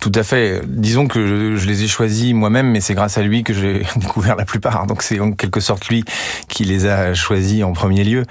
Tout 0.00 0.12
à 0.14 0.22
fait. 0.22 0.62
Disons 0.66 1.06
que 1.06 1.56
je, 1.56 1.66
les 1.66 1.84
ai 1.84 1.88
choisis 1.88 2.32
moi-même, 2.32 2.70
mais 2.70 2.80
c'est 2.80 2.94
grâce 2.94 3.18
à 3.18 3.22
lui 3.22 3.44
que 3.44 3.52
j'ai 3.52 3.82
découvert 3.96 4.34
la 4.34 4.46
plupart. 4.46 4.86
Donc 4.86 5.02
c'est 5.02 5.20
en 5.20 5.32
quelque 5.32 5.60
sorte 5.60 5.88
lui 5.88 6.04
qui 6.48 6.64
les 6.64 6.86
a 6.86 7.12
choisis 7.12 7.62
en 7.62 7.72
premier 7.72 8.02
lieu. 8.02 8.24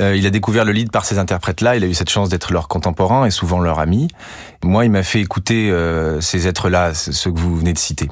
Euh, 0.00 0.16
il 0.16 0.26
a 0.26 0.30
découvert 0.30 0.64
le 0.64 0.72
lead 0.72 0.90
par 0.90 1.04
ces 1.04 1.18
interprètes-là. 1.18 1.76
Il 1.76 1.84
a 1.84 1.86
eu 1.86 1.94
cette 1.94 2.10
chance 2.10 2.28
d'être 2.28 2.52
leur 2.52 2.68
contemporain 2.68 3.24
et 3.24 3.30
souvent 3.30 3.60
leur 3.60 3.80
ami. 3.80 4.08
Moi, 4.62 4.84
il 4.84 4.90
m'a 4.90 5.02
fait 5.02 5.20
écouter 5.20 5.70
euh, 5.70 6.20
ces 6.20 6.46
êtres-là, 6.46 6.94
ceux 6.94 7.30
que 7.32 7.38
vous 7.38 7.56
venez 7.56 7.72
de 7.72 7.78
citer. 7.78 8.08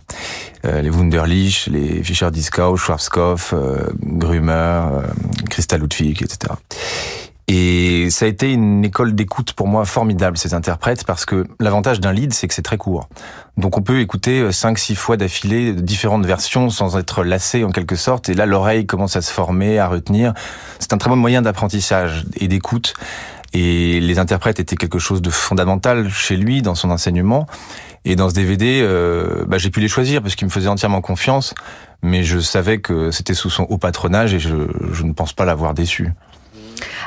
Euh, 0.64 0.82
les 0.82 0.90
Wunderlich, 0.90 1.68
les 1.70 2.02
Fischer-Dieskau, 2.02 2.76
Schwarzkopf, 2.76 3.52
euh, 3.52 3.88
Grumer, 4.02 4.52
euh, 4.52 5.02
Christa 5.48 5.78
Ludwig, 5.78 6.22
etc. 6.22 6.54
Et 7.48 8.10
ça 8.10 8.24
a 8.24 8.28
été 8.28 8.52
une 8.52 8.84
école 8.84 9.14
d'écoute 9.14 9.52
pour 9.52 9.68
moi 9.68 9.84
formidable, 9.84 10.36
ces 10.36 10.52
interprètes, 10.52 11.04
parce 11.04 11.24
que 11.24 11.46
l'avantage 11.60 12.00
d'un 12.00 12.12
lead, 12.12 12.32
c'est 12.32 12.48
que 12.48 12.54
c'est 12.54 12.62
très 12.62 12.76
court. 12.76 13.08
Donc 13.56 13.78
on 13.78 13.82
peut 13.82 14.00
écouter 14.00 14.50
cinq, 14.50 14.78
six 14.78 14.96
fois 14.96 15.16
d'affilée 15.16 15.72
différentes 15.72 16.26
versions 16.26 16.70
sans 16.70 16.96
être 16.98 17.22
lassé 17.22 17.62
en 17.62 17.70
quelque 17.70 17.94
sorte. 17.94 18.28
Et 18.28 18.34
là, 18.34 18.46
l'oreille 18.46 18.86
commence 18.86 19.14
à 19.14 19.22
se 19.22 19.32
former, 19.32 19.78
à 19.78 19.86
retenir. 19.86 20.34
C'est 20.80 20.92
un 20.92 20.98
très 20.98 21.08
bon 21.08 21.16
moyen 21.16 21.40
d'apprentissage 21.40 22.24
et 22.34 22.48
d'écoute. 22.48 22.94
Et 23.52 24.00
les 24.00 24.18
interprètes 24.18 24.58
étaient 24.58 24.76
quelque 24.76 24.98
chose 24.98 25.22
de 25.22 25.30
fondamental 25.30 26.10
chez 26.10 26.36
lui 26.36 26.62
dans 26.62 26.74
son 26.74 26.90
enseignement. 26.90 27.46
Et 28.04 28.16
dans 28.16 28.28
ce 28.28 28.34
DVD, 28.34 28.80
euh, 28.82 29.44
bah, 29.46 29.58
j'ai 29.58 29.70
pu 29.70 29.80
les 29.80 29.88
choisir 29.88 30.20
parce 30.20 30.34
qu'il 30.34 30.46
me 30.46 30.52
faisait 30.52 30.68
entièrement 30.68 31.00
confiance. 31.00 31.54
Mais 32.02 32.24
je 32.24 32.38
savais 32.38 32.78
que 32.78 33.10
c'était 33.12 33.34
sous 33.34 33.50
son 33.50 33.62
haut 33.64 33.78
patronage 33.78 34.34
et 34.34 34.38
je, 34.38 34.56
je 34.92 35.02
ne 35.04 35.12
pense 35.12 35.32
pas 35.32 35.44
l'avoir 35.44 35.74
déçu. 35.74 36.12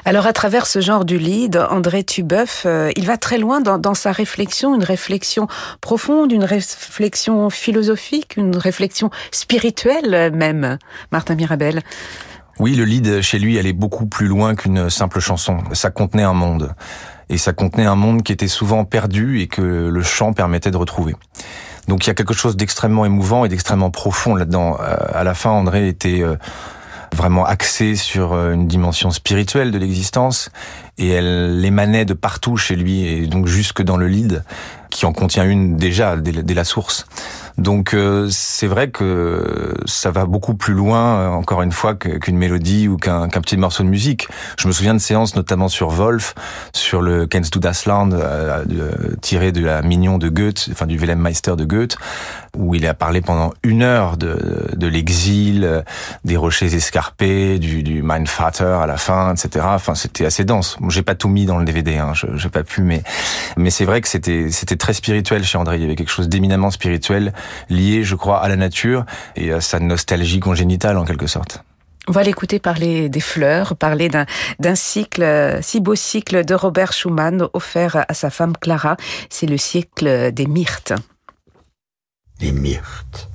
Alors 0.05 0.25
à 0.27 0.33
travers 0.33 0.65
ce 0.65 0.81
genre 0.81 1.05
du 1.05 1.17
lead, 1.17 1.57
André 1.69 2.03
Tubeuf, 2.03 2.63
euh, 2.65 2.91
il 2.95 3.05
va 3.05 3.17
très 3.17 3.37
loin 3.37 3.61
dans, 3.61 3.77
dans, 3.77 3.93
sa 3.93 4.11
réflexion, 4.11 4.75
une 4.75 4.83
réflexion 4.83 5.47
profonde, 5.81 6.31
une 6.31 6.43
réflexion 6.43 7.49
philosophique, 7.49 8.35
une 8.37 8.55
réflexion 8.55 9.09
spirituelle 9.31 10.31
même, 10.33 10.77
Martin 11.11 11.35
Mirabel. 11.35 11.81
Oui, 12.59 12.75
le 12.75 12.83
lead 12.83 13.21
chez 13.21 13.39
lui 13.39 13.57
allait 13.57 13.73
beaucoup 13.73 14.05
plus 14.05 14.27
loin 14.27 14.53
qu'une 14.55 14.89
simple 14.89 15.19
chanson. 15.19 15.59
Ça 15.71 15.91
contenait 15.91 16.23
un 16.23 16.33
monde. 16.33 16.73
Et 17.29 17.37
ça 17.37 17.53
contenait 17.53 17.85
un 17.85 17.95
monde 17.95 18.23
qui 18.23 18.33
était 18.33 18.47
souvent 18.47 18.85
perdu 18.85 19.39
et 19.39 19.47
que 19.47 19.61
le 19.61 20.03
chant 20.03 20.33
permettait 20.33 20.71
de 20.71 20.77
retrouver. 20.77 21.15
Donc 21.87 22.05
il 22.05 22.07
y 22.07 22.11
a 22.11 22.13
quelque 22.13 22.33
chose 22.33 22.57
d'extrêmement 22.57 23.05
émouvant 23.05 23.45
et 23.45 23.49
d'extrêmement 23.49 23.91
profond 23.91 24.35
là-dedans. 24.35 24.77
Euh, 24.81 24.95
à 25.13 25.23
la 25.23 25.33
fin, 25.33 25.51
André 25.51 25.87
était 25.87 26.21
euh, 26.21 26.35
vraiment 27.15 27.45
axée 27.45 27.95
sur 27.95 28.33
euh, 28.33 28.53
une 28.53 28.67
dimension 28.67 29.11
spirituelle 29.11 29.71
de 29.71 29.77
l'existence 29.77 30.49
et 30.99 31.09
elle 31.09 31.63
émanait 31.63 32.05
de 32.05 32.13
partout 32.13 32.57
chez 32.57 32.75
lui 32.75 33.07
et 33.07 33.25
donc 33.25 33.47
jusque 33.47 33.81
dans 33.81 33.97
le 33.97 34.07
lead 34.07 34.43
qui 34.89 35.05
en 35.05 35.13
contient 35.13 35.45
une 35.45 35.77
déjà 35.77 36.17
dès 36.17 36.53
la 36.53 36.63
source. 36.63 37.05
Donc 37.57 37.93
euh, 37.93 38.27
c'est 38.31 38.67
vrai 38.67 38.89
que 38.89 39.73
ça 39.85 40.11
va 40.11 40.25
beaucoup 40.25 40.55
plus 40.55 40.73
loin, 40.73 41.19
euh, 41.19 41.27
encore 41.29 41.61
une 41.61 41.71
fois, 41.71 41.93
qu'une 41.95 42.37
mélodie 42.37 42.87
ou 42.87 42.97
qu'un 42.97 43.27
petit 43.27 43.57
morceau 43.57 43.83
de 43.83 43.89
musique. 43.89 44.27
Je 44.57 44.67
me 44.67 44.71
souviens 44.71 44.93
de 44.93 44.99
séances 44.99 45.35
notamment 45.35 45.67
sur 45.67 45.89
Wolf, 45.89 46.35
sur 46.73 47.01
le 47.01 47.27
Kennst 47.27 47.53
du 47.53 47.59
das 47.59 47.83
Land, 47.85 48.11
euh, 48.13 48.63
tiré 49.21 49.51
de 49.51 49.63
la 49.63 49.81
Mignon 49.81 50.17
de 50.17 50.29
Goethe, 50.29 50.69
enfin 50.71 50.85
du 50.85 50.97
Wilhelm 50.97 51.19
Meister 51.21 51.55
de 51.57 51.65
Goethe, 51.65 51.97
où 52.57 52.75
il 52.75 52.87
a 52.87 52.93
parlé 52.93 53.21
pendant 53.21 53.53
une 53.63 53.83
heure 53.83 54.17
de, 54.17 54.87
l'exil, 54.87 55.83
des 56.25 56.37
rochers 56.37 56.73
escarpés, 56.73 57.59
du, 57.59 57.83
du 57.83 58.01
Mein 58.01 58.23
Vater 58.23 58.79
à 58.81 58.87
la 58.87 58.97
fin, 58.97 59.33
etc. 59.33 59.65
Enfin, 59.69 59.95
c'était 59.95 60.25
assez 60.25 60.45
dense. 60.45 60.77
J'ai 60.89 61.01
pas 61.01 61.15
tout 61.15 61.29
mis 61.29 61.45
dans 61.45 61.57
le 61.57 61.65
DVD, 61.65 61.97
hein, 61.97 62.13
j'ai 62.13 62.49
pas 62.49 62.63
pu, 62.63 62.81
mais 62.81 63.03
mais 63.57 63.69
c'est 63.69 63.85
vrai 63.85 64.01
que 64.01 64.07
c'était 64.07 64.51
c'était 64.51 64.75
très 64.75 64.93
spirituel 64.93 65.43
chez 65.43 65.57
André. 65.57 65.77
Il 65.77 65.81
y 65.81 65.85
avait 65.85 65.95
quelque 65.95 66.11
chose 66.11 66.29
d'éminemment 66.29 66.71
spirituel 66.71 67.33
lié, 67.69 68.03
je 68.03 68.15
crois, 68.15 68.41
à 68.41 68.47
la 68.47 68.55
nature 68.55 69.05
et 69.35 69.51
à 69.51 69.61
sa 69.61 69.79
nostalgie 69.79 70.39
congénitale 70.39 70.97
en 70.97 71.05
quelque 71.05 71.27
sorte. 71.27 71.63
On 72.07 72.11
va 72.11 72.23
l'écouter 72.23 72.57
parler 72.57 73.07
des 73.07 73.19
fleurs, 73.19 73.75
parler 73.75 74.09
d'un 74.09 74.75
cycle, 74.75 75.59
si 75.61 75.79
beau 75.79 75.93
cycle 75.93 76.43
de 76.43 76.55
Robert 76.55 76.91
Schumann 76.91 77.47
offert 77.53 78.03
à 78.07 78.13
sa 78.15 78.31
femme 78.31 78.57
Clara. 78.57 78.97
C'est 79.29 79.45
le 79.45 79.57
cycle 79.57 80.31
des 80.31 80.47
myrtes. 80.47 80.93
Les 82.41 82.51
myrtes. 82.51 83.29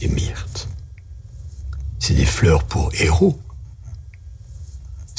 Les 0.00 0.08
myrtes. 0.08 0.68
C'est 1.98 2.14
des 2.14 2.24
fleurs 2.24 2.64
pour 2.64 2.90
héros. 2.98 3.38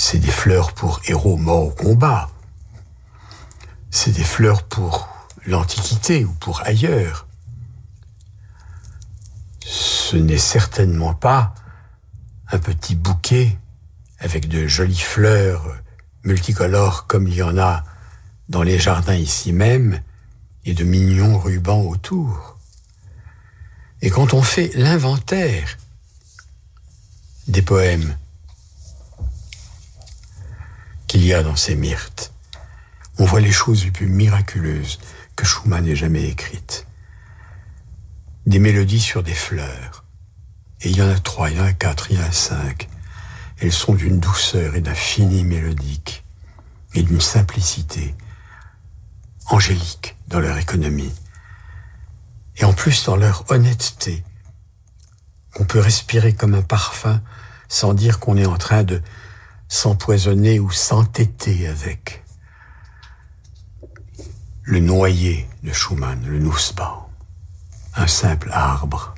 C'est 0.01 0.20
des 0.20 0.32
fleurs 0.32 0.72
pour 0.72 1.01
héros 1.08 1.36
morts 1.36 1.65
au 1.65 1.72
combat. 1.72 2.29
C'est 3.91 4.13
des 4.13 4.24
fleurs 4.24 4.63
pour 4.63 5.10
l'Antiquité 5.46 6.24
ou 6.24 6.32
pour 6.36 6.62
ailleurs. 6.62 7.27
Ce 9.60 10.15
n'est 10.15 10.38
certainement 10.38 11.13
pas 11.13 11.53
un 12.50 12.60
petit 12.60 12.96
bouquet 12.96 13.58
avec 14.20 14.48
de 14.48 14.68
jolies 14.68 14.98
fleurs 14.98 15.65
multicolores 16.24 17.06
comme 17.06 17.27
il 17.27 17.36
y 17.36 17.44
en 17.44 17.58
a 17.58 17.84
dans 18.48 18.63
les 18.63 18.79
jardins 18.79 19.15
ici 19.15 19.51
même 19.51 20.01
et 20.63 20.74
de 20.74 20.86
mignons 20.86 21.38
rubans 21.38 21.82
autour. 21.82 22.58
Et 24.01 24.10
quand 24.10 24.34
on 24.34 24.44
fait 24.44 24.72
l'inventaire 24.75 25.77
des 27.50 27.62
poèmes 27.62 28.15
qu'il 31.10 31.19
dans 31.30 31.56
ces 31.56 31.76
myrtes, 31.76 32.34
on 33.20 33.26
voit 33.26 33.40
les 33.40 33.52
choses 33.52 33.86
les 33.86 33.92
plus 33.92 34.08
miraculeuses 34.08 35.00
que 35.36 35.46
Schumann 35.46 35.88
ait 35.88 35.96
jamais 35.96 36.24
écrites. 36.24 36.88
Des 38.48 38.58
mélodies 38.58 39.00
sur 39.00 39.22
des 39.22 39.36
fleurs. 39.36 40.04
Et 40.82 40.90
il 40.90 40.98
y 40.98 41.02
en 41.04 41.10
a 41.10 41.20
trois, 41.20 41.52
il 41.52 41.58
y 41.58 41.62
en 41.62 41.66
a 41.66 41.74
quatre, 41.74 42.12
il 42.12 42.18
y 42.18 42.20
en 42.20 42.26
a 42.26 42.32
cinq. 42.32 42.90
Elles 43.60 43.72
sont 43.72 43.94
d'une 43.94 44.20
douceur 44.20 44.76
et 44.76 44.82
d'un 44.82 44.96
fini 44.96 45.44
mélodique 45.44 46.24
et 46.96 47.04
d'une 47.04 47.22
simplicité 47.22 48.16
angélique 49.46 50.18
dans 50.28 50.40
leur 50.40 50.58
économie. 50.58 51.14
Et 52.58 52.66
en 52.66 52.74
plus 52.74 53.06
dans 53.06 53.16
leur 53.16 53.46
honnêteté, 53.52 54.24
qu'on 55.54 55.66
peut 55.66 55.80
respirer 55.80 56.34
comme 56.34 56.56
un 56.56 56.64
parfum 56.64 57.22
sans 57.68 57.94
dire 57.94 58.20
qu'on 58.20 58.38
est 58.38 58.48
en 58.48 58.58
train 58.58 58.84
de 58.84 59.02
s'empoisonner 59.70 60.60
ou 60.60 60.72
s'entêter 60.72 61.68
avec. 61.68 62.26
Le 64.64 64.80
noyer 64.80 65.48
de 65.64 65.72
Schumann, 65.72 66.26
le 66.28 66.40
Nussbaum, 66.40 67.04
un 67.96 68.08
simple 68.08 68.50
arbre, 68.52 69.14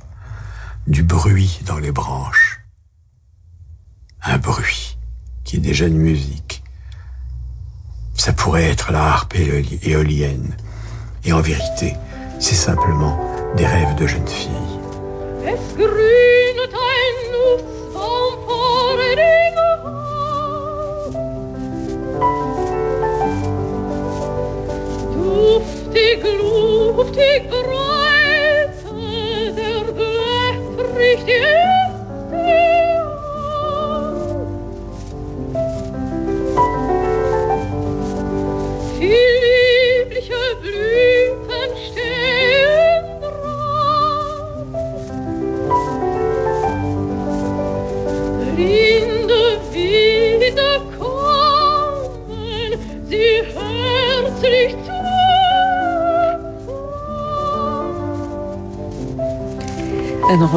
du 0.87 1.03
bruit 1.03 1.61
dans 1.65 1.77
les 1.77 1.91
branches, 1.91 2.61
un 4.23 4.37
bruit 4.37 4.97
qui 5.43 5.55
est 5.55 5.59
déjà 5.59 5.87
une 5.87 5.97
musique. 5.97 6.63
Ça 8.15 8.33
pourrait 8.33 8.69
être 8.69 8.91
la 8.91 9.03
harpe 9.03 9.35
éolienne, 9.35 10.55
et 11.23 11.33
en 11.33 11.41
vérité, 11.41 11.95
c'est 12.39 12.55
simplement 12.55 13.17
des 13.55 13.65
rêves 13.65 13.95
de 13.95 14.05
jeune 14.05 14.27
fille. 14.27 14.49
Take 26.91 27.60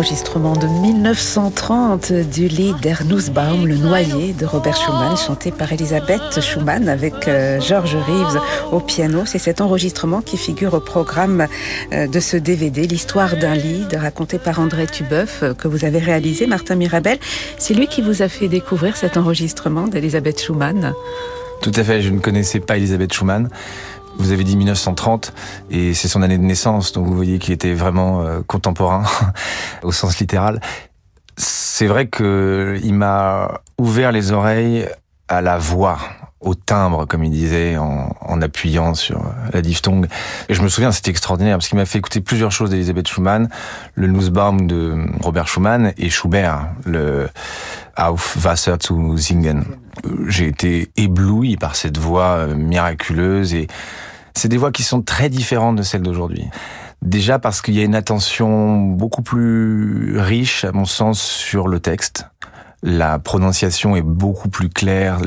enregistrement 0.05 0.53
de 0.53 0.67
1930 0.67 2.13
du 2.13 2.47
lied 2.47 2.75
Der 2.83 3.07
Nussbaum, 3.07 3.67
le 3.67 3.77
noyer 3.77 4.35
de 4.35 4.45
Robert 4.45 4.77
Schumann, 4.77 5.17
chanté 5.17 5.51
par 5.51 5.73
Elisabeth 5.73 6.43
Schumann 6.43 6.91
avec 6.91 7.27
euh, 7.27 7.59
George 7.59 7.97
Reeves 7.97 8.39
au 8.71 8.81
piano. 8.81 9.23
C'est 9.25 9.39
cet 9.39 9.63
enregistrement 9.63 10.21
qui 10.21 10.37
figure 10.37 10.75
au 10.75 10.81
programme 10.81 11.47
euh, 11.95 12.07
de 12.07 12.21
ce 12.21 12.37
DVD, 12.37 12.87
l'histoire 12.87 13.39
d'un 13.39 13.55
lit, 13.55 13.87
raconté 13.97 14.39
par 14.39 14.59
André 14.59 14.87
Tubeuf, 14.87 15.43
euh, 15.43 15.55
que 15.55 15.69
vous 15.69 15.87
avez 15.87 16.01
réalisé, 16.01 16.47
Martin 16.47 16.75
Mirabel. 16.75 17.17
C'est 17.57 17.73
lui 17.73 17.87
qui 17.87 18.03
vous 18.03 18.21
a 18.21 18.29
fait 18.29 18.49
découvrir 18.49 18.99
cet 18.99 19.17
enregistrement 19.17 19.89
d'Elisabeth 19.89 20.39
Schumann. 20.39 20.93
Tout 21.63 21.73
à 21.77 21.83
fait, 21.83 22.03
je 22.03 22.11
ne 22.11 22.19
connaissais 22.19 22.61
pas 22.61 22.77
Elisabeth 22.77 23.15
Schumann. 23.15 23.49
Vous 24.19 24.33
avez 24.33 24.45
dit 24.45 24.57
1930 24.57 25.33
et 25.71 25.95
c'est 25.95 26.09
son 26.09 26.23
année 26.23 26.39
de 26.39 26.43
naissance, 26.43 26.93
donc 26.93 27.07
vous 27.07 27.15
voyez 27.15 27.39
qu'il 27.39 27.53
était 27.53 27.75
vraiment 27.75 28.23
euh, 28.23 28.41
contemporain 28.47 29.05
au 29.83 29.93
sens 29.93 30.19
littéral. 30.19 30.61
C'est 31.37 31.87
vrai 31.87 32.07
que 32.07 32.79
il 32.85 32.95
m'a 32.95 33.61
ouvert 33.79 34.13
les 34.13 34.33
oreilles 34.33 34.89
à 35.29 35.41
la 35.41 35.59
voix, 35.59 35.99
au 36.41 36.55
timbre, 36.55 37.07
comme 37.07 37.25
il 37.25 37.31
disait, 37.31 37.77
en, 37.77 38.41
appuyant 38.43 38.95
sur 38.95 39.23
la 39.53 39.63
diphtongue. 39.63 40.07
Et 40.49 40.55
je 40.55 40.63
me 40.63 40.69
souviens, 40.69 40.93
c'était 40.93 41.11
extraordinaire, 41.11 41.57
parce 41.57 41.69
qu'il 41.69 41.79
m'a 41.79 41.87
fait 41.87 41.99
écouter 41.99 42.21
plusieurs 42.21 42.53
choses 42.53 42.71
d'Elisabeth 42.71 43.09
Schumann, 43.09 43.49
le 43.95 44.09
Nussbaum 44.09 44.67
de 44.67 45.07
Robert 45.23 45.49
Schumann 45.49 45.93
et 45.97 46.11
Schubert, 46.11 46.69
le 46.85 47.29
Auf 47.97 48.45
Wasser 48.45 48.79
zu 48.79 49.17
singen. 49.17 49.65
J'ai 50.27 50.49
été 50.49 50.91
ébloui 50.97 51.57
par 51.57 51.77
cette 51.77 51.99
voix 51.99 52.37
euh, 52.37 52.55
miraculeuse 52.55 53.55
et 53.55 53.69
c'est 54.35 54.49
des 54.49 54.57
voix 54.57 54.73
qui 54.73 54.83
sont 54.83 55.03
très 55.03 55.29
différentes 55.29 55.77
de 55.77 55.83
celles 55.83 56.03
d'aujourd'hui. 56.03 56.47
Déjà 57.03 57.39
parce 57.39 57.61
qu'il 57.61 57.75
y 57.75 57.81
a 57.81 57.85
une 57.85 57.95
attention 57.95 58.77
beaucoup 58.77 59.23
plus 59.23 60.19
riche, 60.19 60.65
à 60.65 60.73
mon 60.73 60.87
sens, 60.87 61.21
sur 61.21 61.69
le 61.69 61.79
texte. 61.79 62.27
La 62.83 63.19
prononciation 63.19 63.97
est 63.97 64.03
beaucoup 64.03 64.51
plus 64.51 64.69
claire, 64.69 65.21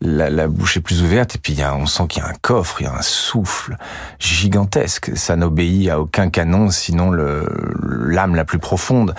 la, 0.00 0.46
bouche 0.46 0.76
est 0.76 0.80
plus 0.80 1.02
ouverte, 1.02 1.34
et 1.34 1.38
puis 1.38 1.56
on 1.64 1.86
sent 1.86 2.04
qu'il 2.08 2.22
y 2.22 2.26
a 2.26 2.28
un 2.28 2.34
coffre, 2.40 2.80
il 2.80 2.84
y 2.84 2.86
a 2.86 2.94
un 2.94 3.02
souffle 3.02 3.76
gigantesque. 4.20 5.10
Ça 5.16 5.34
n'obéit 5.34 5.88
à 5.90 6.00
aucun 6.00 6.30
canon, 6.30 6.70
sinon 6.70 7.10
l'âme 7.10 8.36
la 8.36 8.44
plus 8.44 8.60
profonde. 8.60 9.14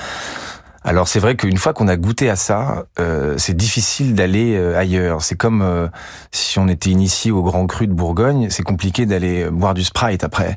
Alors 0.88 1.08
c'est 1.08 1.20
vrai 1.20 1.36
qu'une 1.36 1.58
fois 1.58 1.74
qu'on 1.74 1.88
a 1.88 1.98
goûté 1.98 2.30
à 2.30 2.36
ça, 2.36 2.86
euh, 3.00 3.40
c'est 3.40 3.58
difficile 3.58 4.14
d'aller 4.14 4.56
euh, 4.56 4.78
ailleurs. 4.78 5.24
C'est 5.24 5.36
comme 5.36 5.64
euh, 5.64 5.88
si 6.32 6.60
on 6.60 6.68
était 6.68 6.92
initié 6.92 7.32
au 7.32 7.42
Grand 7.42 7.66
Cru 7.66 7.88
de 7.88 7.94
Bourgogne, 7.94 8.52
c'est 8.52 8.62
compliqué 8.62 9.08
d'aller 9.08 9.50
boire 9.50 9.74
du 9.74 9.84
Sprite 9.84 10.24
après. 10.24 10.56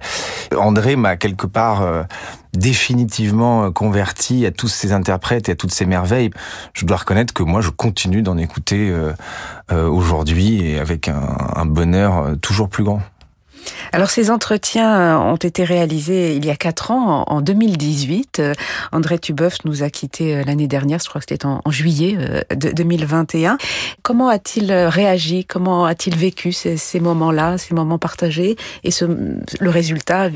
André 0.54 0.96
m'a 0.96 1.16
quelque 1.16 1.46
part 1.46 2.06
définitivement 2.52 3.72
converti 3.72 4.44
à 4.44 4.50
tous 4.50 4.68
ces 4.68 4.92
interprètes 4.92 5.48
et 5.48 5.52
à 5.52 5.56
toutes 5.56 5.72
ces 5.72 5.86
merveilles. 5.86 6.30
Je 6.74 6.84
dois 6.84 6.98
reconnaître 6.98 7.32
que 7.32 7.42
moi, 7.42 7.62
je 7.62 7.70
continue 7.70 8.20
d'en 8.20 8.36
écouter 8.36 8.94
aujourd'hui 9.70 10.62
et 10.62 10.78
avec 10.78 11.08
un, 11.08 11.36
un 11.54 11.64
bonheur 11.64 12.36
toujours 12.42 12.68
plus 12.68 12.84
grand. 12.84 13.00
Alors 13.92 14.10
ces 14.10 14.30
entretiens 14.30 15.18
ont 15.18 15.36
été 15.36 15.64
réalisés 15.64 16.36
il 16.36 16.44
y 16.44 16.50
a 16.50 16.56
quatre 16.56 16.90
ans, 16.90 17.24
en 17.26 17.40
2018. 17.40 18.38
Euh, 18.40 18.54
André 18.92 19.18
Tubeuf 19.18 19.64
nous 19.64 19.82
a 19.82 19.90
quittés 19.90 20.36
euh, 20.36 20.44
l'année 20.44 20.68
dernière, 20.68 20.98
je 21.02 21.08
crois 21.08 21.20
que 21.20 21.26
c'était 21.28 21.46
en, 21.46 21.62
juillet 21.70 22.16
euh, 22.18 22.42
de 22.54 22.70
2021. 22.70 23.58
Comment 24.02 24.28
a-t-il 24.28 24.72
réagi? 24.72 25.44
Comment 25.44 25.84
a-t-il 25.84 26.16
vécu 26.16 26.52
ces, 26.52 27.00
moments-là, 27.00 27.58
ces 27.58 27.74
moments 27.74 27.98
partagés 27.98 28.56
et 28.84 28.90
le 29.60 29.70
résultat? 29.70 30.28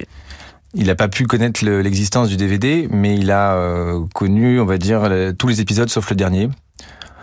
Il 0.75 0.87
n'a 0.87 0.95
pas 0.95 1.09
pu 1.09 1.27
connaître 1.27 1.65
l'existence 1.65 2.29
du 2.29 2.37
DVD, 2.37 2.89
mais 2.91 3.17
il 3.17 3.31
a 3.31 3.95
connu, 4.15 4.59
on 4.61 4.65
va 4.65 4.79
dire, 4.79 5.03
tous 5.39 5.49
les 5.49 5.61
épisodes 5.61 5.91
sauf 5.91 6.09
le 6.11 6.17
dernier 6.17 6.49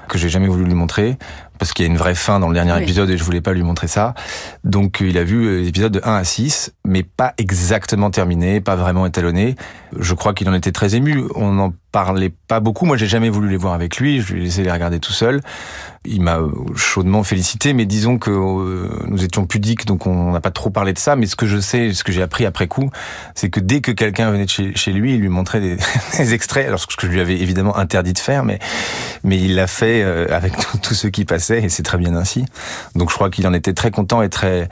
que 0.08 0.18
j'ai 0.18 0.30
jamais 0.30 0.48
voulu 0.48 0.66
lui 0.66 0.74
montrer 0.74 1.18
parce 1.60 1.74
qu'il 1.74 1.86
y 1.86 1.90
a 1.90 1.92
une 1.92 1.98
vraie 1.98 2.16
fin 2.16 2.40
dans 2.40 2.48
le 2.48 2.56
dernier 2.56 2.82
épisode 2.82 3.10
et 3.10 3.18
je 3.18 3.24
voulais 3.24 3.42
pas 3.42 3.54
lui 3.54 3.64
montrer 3.64 3.88
ça. 3.88 4.16
Donc 4.64 5.02
il 5.02 5.18
a 5.18 5.24
vu 5.24 5.62
les 5.62 5.68
épisodes 5.68 5.92
de 5.92 6.02
1 6.04 6.16
à 6.16 6.24
6, 6.24 6.74
mais 6.86 7.04
pas 7.04 7.34
exactement 7.38 8.10
terminé, 8.10 8.62
pas 8.62 8.76
vraiment 8.76 9.06
étalonné. 9.06 9.56
Je 9.98 10.14
crois 10.14 10.34
qu'il 10.34 10.50
en 10.50 10.54
était 10.54 10.72
très 10.72 10.96
ému. 10.96 11.24
On 11.36 11.52
n'en 11.52 11.74
parlait 11.92 12.32
pas 12.48 12.60
beaucoup. 12.60 12.86
Moi, 12.86 12.98
j'ai 12.98 13.08
jamais 13.08 13.30
voulu 13.30 13.50
les 13.50 13.58
voir 13.58 13.74
avec 13.74 13.98
lui. 13.98 14.22
Je 14.22 14.34
lui 14.34 14.42
ai 14.42 14.44
laissé 14.46 14.64
les 14.64 14.72
regarder 14.72 15.00
tout 15.00 15.12
seul. 15.12 15.42
Il 16.06 16.22
m'a 16.22 16.40
chaudement 16.76 17.24
félicité, 17.24 17.74
mais 17.74 17.86
disons 17.86 18.18
que 18.18 18.30
euh, 18.30 18.90
nous 19.08 19.24
étions 19.24 19.46
pudiques, 19.46 19.86
donc 19.86 20.06
on 20.08 20.32
n'a 20.32 20.40
pas 20.40 20.52
trop 20.52 20.70
parlé 20.70 20.94
de 20.94 21.00
ça. 21.00 21.16
Mais 21.16 21.26
ce 21.26 21.36
que 21.36 21.48
je 21.48 21.58
sais, 21.58 21.94
ce 21.94 22.04
que 22.04 22.12
j'ai 22.12 22.22
appris 22.22 22.46
après 22.46 22.68
coup, 22.68 22.90
c'est 23.36 23.50
que 23.50 23.60
dès 23.60 23.82
que 23.82 23.92
quelqu'un 23.92 24.32
venait 24.32 24.46
de 24.46 24.50
chez, 24.50 24.76
chez, 24.76 24.94
lui, 24.94 25.16
il 25.16 25.22
lui 25.22 25.30
montrait 25.30 25.60
des, 25.60 25.78
des, 26.18 26.34
extraits. 26.34 26.68
Alors 26.68 26.80
ce 26.80 26.88
que 26.88 27.08
je 27.08 27.12
lui 27.12 27.20
avais 27.20 27.40
évidemment 27.40 27.76
interdit 27.76 28.14
de 28.14 28.20
faire, 28.20 28.44
mais 28.44 28.60
mais 29.24 29.38
il 29.38 29.56
l'a 29.56 29.68
fait 29.68 30.02
euh, 30.04 30.28
avec 30.30 30.54
tous 30.82 30.94
ceux 30.94 31.10
qui 31.10 31.26
passaient 31.26 31.49
et 31.52 31.70
c'est 31.70 31.84
très 31.84 31.98
bien 31.98 32.16
ainsi. 32.16 32.46
Donc 32.96 33.10
je 33.10 33.16
crois 33.16 33.30
qu'il 33.30 33.48
en 33.48 33.54
était 33.54 33.74
très 33.74 33.92
content 33.92 34.22
et 34.22 34.30
très 34.30 34.70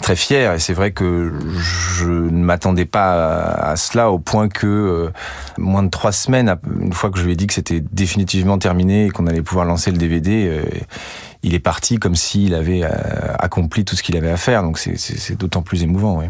très 0.00 0.16
fier. 0.16 0.54
Et 0.54 0.58
c'est 0.58 0.72
vrai 0.72 0.92
que 0.92 1.32
je 1.58 2.04
ne 2.06 2.44
m'attendais 2.44 2.84
pas 2.84 3.44
à, 3.52 3.76
cela 3.76 4.10
au 4.10 4.18
point 4.18 4.48
que 4.48 4.66
euh, 4.66 5.10
moins 5.58 5.82
de 5.82 5.90
trois 5.90 6.12
semaines, 6.12 6.56
une 6.80 6.92
fois 6.92 7.10
que 7.10 7.18
je 7.18 7.24
lui 7.24 7.32
ai 7.32 7.36
dit 7.36 7.46
que 7.46 7.54
c'était 7.54 7.80
définitivement 7.80 8.58
terminé 8.58 9.06
et 9.06 9.10
qu'on 9.10 9.26
allait 9.26 9.42
pouvoir 9.42 9.64
lancer 9.64 9.90
le 9.90 9.98
DVD, 9.98 10.48
euh, 10.48 10.62
il 11.42 11.54
est 11.54 11.60
parti 11.60 11.98
comme 11.98 12.14
s'il 12.14 12.54
avait 12.54 12.82
accompli 13.38 13.84
tout 13.84 13.96
ce 13.96 14.02
qu'il 14.02 14.16
avait 14.16 14.30
à 14.30 14.36
faire. 14.36 14.62
Donc 14.62 14.78
c'est 14.78 15.36
d'autant 15.38 15.62
plus 15.62 15.82
émouvant. 15.82 16.22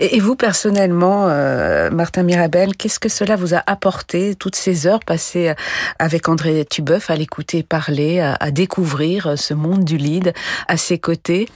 Et, 0.00 0.20
vous, 0.20 0.36
personnellement, 0.36 1.26
euh, 1.28 1.90
Martin 1.90 2.22
Mirabel, 2.22 2.76
qu'est-ce 2.76 3.00
que 3.00 3.08
cela 3.08 3.34
vous 3.34 3.54
a 3.54 3.62
apporté, 3.66 4.36
toutes 4.36 4.54
ces 4.54 4.86
heures 4.86 5.00
passées 5.00 5.52
avec 5.98 6.28
André 6.28 6.64
Tubeuf, 6.68 7.10
à 7.10 7.16
l'écouter 7.16 7.64
parler, 7.64 8.20
à, 8.20 8.50
découvrir 8.52 9.32
ce 9.36 9.54
monde 9.54 9.84
du 9.84 9.96
lead 9.96 10.32
à 10.68 10.76
ses 10.76 10.98
côtés? 10.98 11.48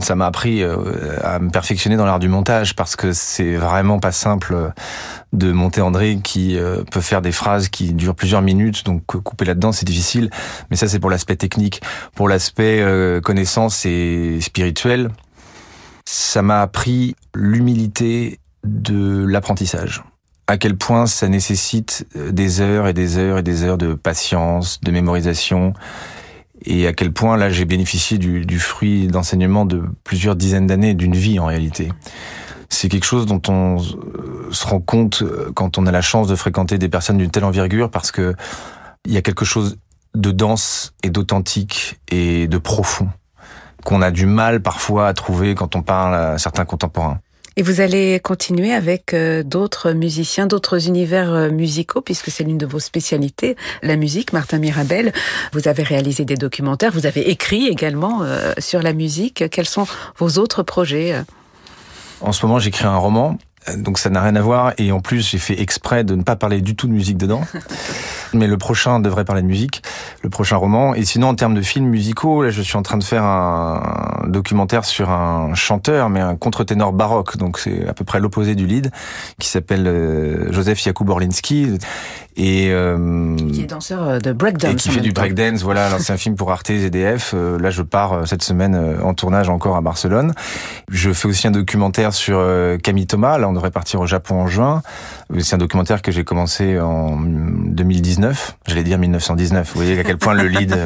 Ça 0.00 0.14
m'a 0.14 0.26
appris 0.26 0.62
euh, 0.62 0.76
à 1.22 1.38
me 1.38 1.50
perfectionner 1.50 1.96
dans 1.96 2.06
l'art 2.06 2.18
du 2.20 2.28
montage, 2.28 2.74
parce 2.74 2.96
que 2.96 3.12
c'est 3.12 3.56
vraiment 3.56 3.98
pas 3.98 4.12
simple 4.12 4.72
de 5.32 5.52
monter 5.52 5.82
André 5.82 6.18
qui 6.22 6.58
euh, 6.58 6.82
peut 6.90 7.02
faire 7.02 7.20
des 7.20 7.32
phrases 7.32 7.68
qui 7.68 7.92
durent 7.92 8.14
plusieurs 8.14 8.42
minutes, 8.42 8.84
donc 8.84 9.04
couper 9.04 9.44
là-dedans 9.44 9.72
c'est 9.72 9.86
difficile, 9.86 10.30
mais 10.70 10.76
ça 10.76 10.88
c'est 10.88 10.98
pour 10.98 11.10
l'aspect 11.10 11.36
technique. 11.36 11.82
Pour 12.14 12.28
l'aspect 12.28 12.84
connaissance 13.22 13.84
et 13.84 14.38
spirituel, 14.40 15.10
ça 16.12 16.42
m'a 16.42 16.60
appris 16.60 17.14
l'humilité 17.36 18.40
de 18.64 19.24
l'apprentissage. 19.24 20.02
À 20.48 20.58
quel 20.58 20.76
point 20.76 21.06
ça 21.06 21.28
nécessite 21.28 22.04
euh, 22.16 22.32
des 22.32 22.60
heures 22.60 22.88
et 22.88 22.92
des 22.92 23.16
heures 23.16 23.38
et 23.38 23.42
des 23.44 23.62
heures 23.62 23.78
de 23.78 23.94
patience, 23.94 24.80
de 24.80 24.90
mémorisation, 24.90 25.72
et 26.64 26.88
à 26.88 26.92
quel 26.92 27.12
point 27.12 27.36
là 27.36 27.48
j'ai 27.48 27.64
bénéficié 27.64 28.18
du, 28.18 28.58
fruit 28.58 29.06
d'enseignement 29.06 29.64
de 29.64 29.84
plusieurs 30.02 30.34
dizaines 30.34 30.66
d'années, 30.66 30.94
d'une 30.94 31.14
vie 31.14 31.38
en 31.38 31.46
réalité. 31.46 31.92
C'est 32.68 32.88
quelque 32.88 33.06
chose 33.06 33.26
dont 33.26 33.42
on 33.48 33.76
euh, 33.78 34.48
se 34.50 34.66
rend 34.66 34.80
compte 34.80 35.22
euh, 35.22 35.52
quand 35.54 35.78
on 35.78 35.86
a 35.86 35.92
la 35.92 36.02
chance 36.02 36.26
de 36.26 36.34
fréquenter 36.34 36.76
des 36.76 36.88
personnes 36.88 37.18
d'une 37.18 37.30
telle 37.30 37.44
envergure 37.44 37.88
parce 37.88 38.10
que 38.10 38.34
il 39.06 39.12
y 39.12 39.16
a 39.16 39.22
quelque 39.22 39.44
chose 39.44 39.78
de 40.16 40.32
dense 40.32 40.92
et 41.04 41.10
d'authentique 41.10 42.00
et 42.10 42.48
de 42.48 42.58
profond 42.58 43.08
qu'on 43.84 44.02
a 44.02 44.10
du 44.10 44.26
mal 44.26 44.60
parfois 44.60 45.08
à 45.08 45.14
trouver 45.14 45.54
quand 45.54 45.76
on 45.76 45.82
parle 45.82 46.14
à 46.14 46.38
certains 46.38 46.64
contemporains. 46.64 47.20
Et 47.56 47.62
vous 47.62 47.80
allez 47.80 48.20
continuer 48.20 48.72
avec 48.72 49.12
euh, 49.12 49.42
d'autres 49.42 49.92
musiciens, 49.92 50.46
d'autres 50.46 50.86
univers 50.86 51.32
euh, 51.32 51.50
musicaux, 51.50 52.00
puisque 52.00 52.30
c'est 52.30 52.44
l'une 52.44 52.58
de 52.58 52.66
vos 52.66 52.78
spécialités, 52.78 53.56
la 53.82 53.96
musique, 53.96 54.32
Martin 54.32 54.58
Mirabel. 54.58 55.12
Vous 55.52 55.66
avez 55.66 55.82
réalisé 55.82 56.24
des 56.24 56.36
documentaires, 56.36 56.92
vous 56.92 57.06
avez 57.06 57.28
écrit 57.28 57.66
également 57.66 58.22
euh, 58.22 58.52
sur 58.58 58.82
la 58.82 58.92
musique. 58.92 59.44
Quels 59.50 59.66
sont 59.66 59.86
vos 60.16 60.38
autres 60.38 60.62
projets? 60.62 61.22
En 62.20 62.32
ce 62.32 62.46
moment, 62.46 62.58
j'écris 62.58 62.86
un 62.86 62.96
roman, 62.96 63.36
donc 63.76 63.98
ça 63.98 64.10
n'a 64.10 64.22
rien 64.22 64.36
à 64.36 64.40
voir, 64.40 64.72
et 64.78 64.92
en 64.92 65.00
plus, 65.00 65.28
j'ai 65.28 65.38
fait 65.38 65.60
exprès 65.60 66.04
de 66.04 66.14
ne 66.14 66.22
pas 66.22 66.36
parler 66.36 66.60
du 66.60 66.76
tout 66.76 66.86
de 66.86 66.92
musique 66.92 67.16
dedans. 67.16 67.42
mais 68.32 68.46
le 68.46 68.58
prochain 68.58 69.00
devrait 69.00 69.24
parler 69.24 69.42
de 69.42 69.46
musique, 69.46 69.82
le 70.22 70.30
prochain 70.30 70.56
roman. 70.56 70.94
Et 70.94 71.04
sinon, 71.04 71.28
en 71.28 71.34
termes 71.34 71.54
de 71.54 71.62
films 71.62 71.86
musicaux, 71.86 72.42
là, 72.42 72.50
je 72.50 72.62
suis 72.62 72.76
en 72.76 72.82
train 72.82 72.98
de 72.98 73.04
faire 73.04 73.24
un 73.24 74.24
documentaire 74.28 74.84
sur 74.84 75.10
un 75.10 75.54
chanteur, 75.54 76.10
mais 76.10 76.20
un 76.20 76.36
contre-ténor 76.36 76.92
baroque, 76.92 77.36
donc 77.36 77.58
c'est 77.58 77.86
à 77.88 77.94
peu 77.94 78.04
près 78.04 78.20
l'opposé 78.20 78.54
du 78.54 78.66
lead, 78.66 78.90
qui 79.38 79.48
s'appelle 79.48 79.86
euh, 79.86 80.52
Joseph 80.52 80.82
Jakub 80.82 81.08
Orlinski. 81.08 81.78
Et, 82.36 82.68
euh, 82.70 83.36
qui 83.52 83.62
est 83.62 83.66
danseur 83.66 84.02
euh, 84.02 84.18
de 84.18 84.32
breakdance. 84.32 84.72
Et 84.72 84.76
qui 84.76 84.88
fait 84.90 85.00
du 85.00 85.12
breakdance, 85.12 85.62
voilà. 85.62 85.98
C'est 85.98 86.12
un 86.12 86.16
film 86.16 86.36
pour 86.36 86.50
Arte 86.50 86.72
ZDF. 86.72 87.32
Euh, 87.34 87.58
là, 87.58 87.70
je 87.70 87.82
pars 87.82 88.26
cette 88.26 88.42
semaine 88.42 88.96
en 89.02 89.14
tournage 89.14 89.48
encore 89.48 89.76
à 89.76 89.80
Barcelone. 89.80 90.32
Je 90.90 91.12
fais 91.12 91.28
aussi 91.28 91.48
un 91.48 91.50
documentaire 91.50 92.12
sur 92.14 92.42
Camille 92.82 93.06
Thomas. 93.06 93.38
Là, 93.38 93.48
on 93.48 93.52
devrait 93.60 93.70
partir 93.70 94.00
au 94.00 94.06
Japon 94.06 94.40
en 94.40 94.46
juin. 94.46 94.82
C'est 95.38 95.54
un 95.54 95.58
documentaire 95.58 96.02
que 96.02 96.10
j'ai 96.10 96.24
commencé 96.24 96.80
en 96.80 97.20
2019. 97.20 98.56
J'allais 98.66 98.82
dire 98.82 98.98
1919. 98.98 99.70
Vous 99.72 99.74
voyez 99.74 99.98
à 99.98 100.02
quel 100.02 100.18
point 100.18 100.34
le 100.34 100.48
lead. 100.48 100.76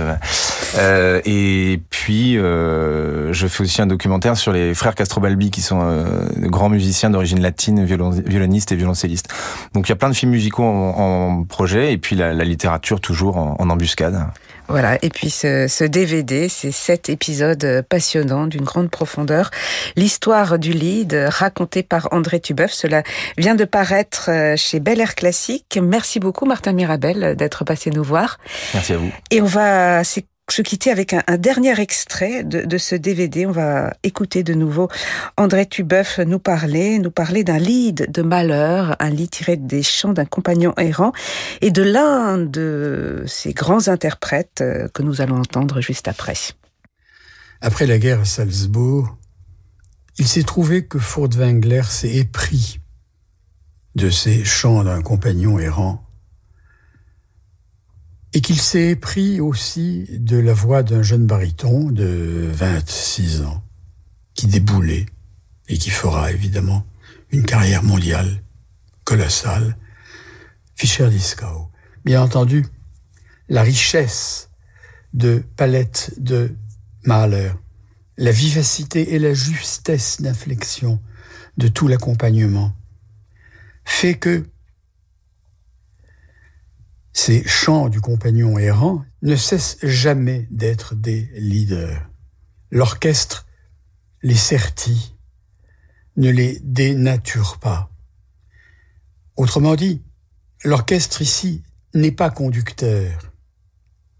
Euh, 0.76 1.20
et 1.24 1.80
puis, 1.90 2.36
euh, 2.36 3.32
je 3.32 3.46
fais 3.46 3.62
aussi 3.62 3.80
un 3.80 3.86
documentaire 3.86 4.36
sur 4.36 4.50
les 4.52 4.74
frères 4.74 4.96
Castrobalbi, 4.96 5.52
qui 5.52 5.62
sont 5.62 5.80
euh, 5.82 6.26
grands 6.36 6.68
musiciens 6.68 7.10
d'origine 7.10 7.40
latine, 7.40 7.84
violonistes 7.84 8.72
et 8.72 8.76
violoncellistes. 8.76 9.32
Donc, 9.72 9.86
il 9.88 9.90
y 9.90 9.92
a 9.92 9.96
plein 9.96 10.08
de 10.08 10.14
films 10.14 10.32
musicaux 10.32 10.64
en, 10.64 11.44
projet, 11.44 11.92
et 11.92 11.98
puis 11.98 12.16
la, 12.16 12.32
littérature 12.32 13.00
toujours 13.00 13.36
en 13.36 13.70
embuscade. 13.70 14.26
Voilà, 14.68 14.98
et 15.02 15.10
puis 15.10 15.30
ce, 15.30 15.66
ce 15.68 15.84
DVD, 15.84 16.48
c'est 16.48 16.72
sept 16.72 17.08
épisodes 17.08 17.84
passionnants 17.88 18.46
d'une 18.46 18.64
grande 18.64 18.90
profondeur. 18.90 19.50
L'histoire 19.96 20.58
du 20.58 20.72
lead, 20.72 21.14
racontée 21.28 21.82
par 21.82 22.08
André 22.12 22.40
Tubeuf, 22.40 22.72
cela 22.72 23.02
vient 23.36 23.54
de 23.54 23.64
paraître 23.64 24.30
euh, 24.30 24.56
chez 24.56 24.80
Bel 24.80 25.00
Air 25.00 25.14
Classique. 25.14 25.78
Merci 25.80 26.18
beaucoup 26.18 26.46
Martin 26.46 26.72
Mirabel 26.72 27.36
d'être 27.36 27.64
passé 27.64 27.90
nous 27.90 28.04
voir. 28.04 28.38
Merci 28.72 28.94
à 28.94 28.96
vous. 28.96 29.12
Et 29.30 29.40
on 29.40 29.46
va 29.46 30.02
se 30.50 30.62
quitter 30.62 30.90
avec 30.90 31.14
un, 31.14 31.36
dernier 31.38 31.78
extrait 31.80 32.44
de, 32.44 32.78
ce 32.78 32.94
DVD. 32.94 33.46
On 33.46 33.52
va 33.52 33.94
écouter 34.02 34.42
de 34.42 34.54
nouveau 34.54 34.88
André 35.36 35.66
Tubeuf 35.66 36.18
nous 36.18 36.38
parler, 36.38 36.98
nous 36.98 37.10
parler 37.10 37.44
d'un 37.44 37.58
lead 37.58 38.10
de 38.10 38.22
malheur, 38.22 38.96
un 39.00 39.10
lit 39.10 39.28
tiré 39.28 39.56
des 39.56 39.82
chants 39.82 40.12
d'un 40.12 40.26
compagnon 40.26 40.74
errant 40.76 41.12
et 41.60 41.70
de 41.70 41.82
l'un 41.82 42.38
de 42.38 43.24
ces 43.26 43.52
grands 43.52 43.88
interprètes 43.88 44.60
euh, 44.60 44.88
que 44.88 45.02
nous 45.02 45.20
allons 45.20 45.38
entendre 45.38 45.80
juste 45.80 46.08
après. 46.08 46.34
Après 47.60 47.86
la 47.86 47.98
guerre 47.98 48.20
à 48.20 48.24
Salzbourg, 48.24 49.16
il 50.18 50.28
s'est 50.28 50.42
trouvé 50.42 50.86
que 50.86 50.98
Furtwängler 50.98 51.82
s'est 51.88 52.14
épris 52.14 52.80
de 53.94 54.10
ces 54.10 54.44
chants 54.44 54.84
d'un 54.84 55.02
compagnon 55.02 55.58
errant 55.58 56.03
et 58.34 58.40
qu'il 58.40 58.60
s'est 58.60 58.90
épris 58.90 59.40
aussi 59.40 60.06
de 60.10 60.36
la 60.36 60.52
voix 60.52 60.82
d'un 60.82 61.02
jeune 61.02 61.24
baryton 61.24 61.90
de 61.90 62.50
26 62.52 63.42
ans, 63.42 63.62
qui 64.34 64.48
déboulait 64.48 65.06
et 65.68 65.78
qui 65.78 65.90
fera 65.90 66.32
évidemment 66.32 66.84
une 67.30 67.44
carrière 67.44 67.84
mondiale 67.84 68.42
colossale, 69.04 69.76
Fischer 70.74 71.08
Dieskau. 71.08 71.70
Bien 72.04 72.22
entendu, 72.22 72.66
la 73.48 73.62
richesse 73.62 74.50
de 75.12 75.44
palette 75.56 76.12
de 76.18 76.56
Mahler, 77.04 77.52
la 78.16 78.32
vivacité 78.32 79.14
et 79.14 79.20
la 79.20 79.32
justesse 79.32 80.20
d'inflexion 80.20 81.00
de 81.56 81.68
tout 81.68 81.86
l'accompagnement 81.86 82.74
fait 83.84 84.14
que 84.14 84.44
ces 87.14 87.46
chants 87.46 87.88
du 87.88 88.00
compagnon 88.00 88.58
errant 88.58 89.04
ne 89.22 89.36
cessent 89.36 89.78
jamais 89.82 90.48
d'être 90.50 90.96
des 90.96 91.30
leaders. 91.36 92.10
L'orchestre 92.70 93.46
les 94.22 94.34
sertit, 94.34 95.14
ne 96.16 96.30
les 96.30 96.58
dénature 96.60 97.58
pas. 97.58 97.90
Autrement 99.36 99.76
dit, 99.76 100.02
l'orchestre 100.64 101.22
ici 101.22 101.62
n'est 101.94 102.12
pas 102.12 102.30
conducteur. 102.30 103.32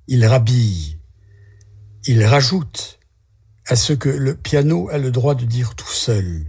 Il 0.06 0.24
rhabille, 0.24 0.98
il 2.06 2.24
rajoute 2.24 3.00
à 3.66 3.76
ce 3.76 3.92
que 3.92 4.08
le 4.08 4.36
piano 4.36 4.88
a 4.90 4.98
le 4.98 5.10
droit 5.10 5.34
de 5.34 5.46
dire 5.46 5.74
tout 5.74 5.92
seul. 5.92 6.44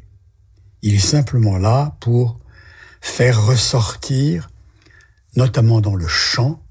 Il 0.83 0.93
est 0.93 0.99
simplement 0.99 1.57
là 1.57 1.97
pour 2.01 2.39
faire 3.01 3.45
ressortir 3.45 4.49
notamment 5.35 5.81
dans 5.81 5.95
le 5.95 6.07
chant, 6.07 6.63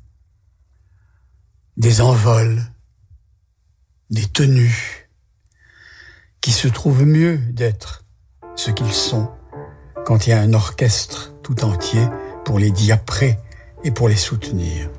des 1.77 2.01
envols, 2.01 2.63
des 4.11 4.27
tenues, 4.27 5.09
qui 6.41 6.53
se 6.53 6.69
trouvent 6.69 7.05
mieux 7.05 7.39
d'être 7.39 8.05
ce 8.55 8.71
qu'ils 8.71 8.93
sont 8.93 9.31
quand 10.05 10.27
il 10.27 10.31
y 10.31 10.33
a 10.33 10.41
un 10.41 10.53
orchestre 10.53 11.35
tout 11.43 11.65
entier 11.65 12.07
pour 12.45 12.59
les 12.59 12.71
diaprer 12.71 13.39
et 13.83 13.91
pour 13.91 14.09
les 14.09 14.17
soutenir. 14.17 14.91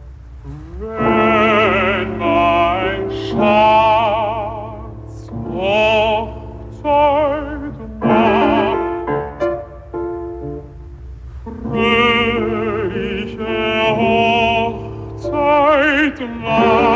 small. 16.27 16.94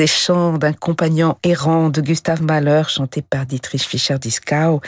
Des 0.00 0.06
chants 0.06 0.56
d'un 0.56 0.72
compagnon 0.72 1.36
errant 1.44 1.90
de 1.90 2.00
Gustave 2.00 2.42
Mahler, 2.42 2.84
chanté 2.88 3.20
par 3.20 3.44
Dietrich 3.44 3.82
Fischer-Dieskau, 3.82 4.80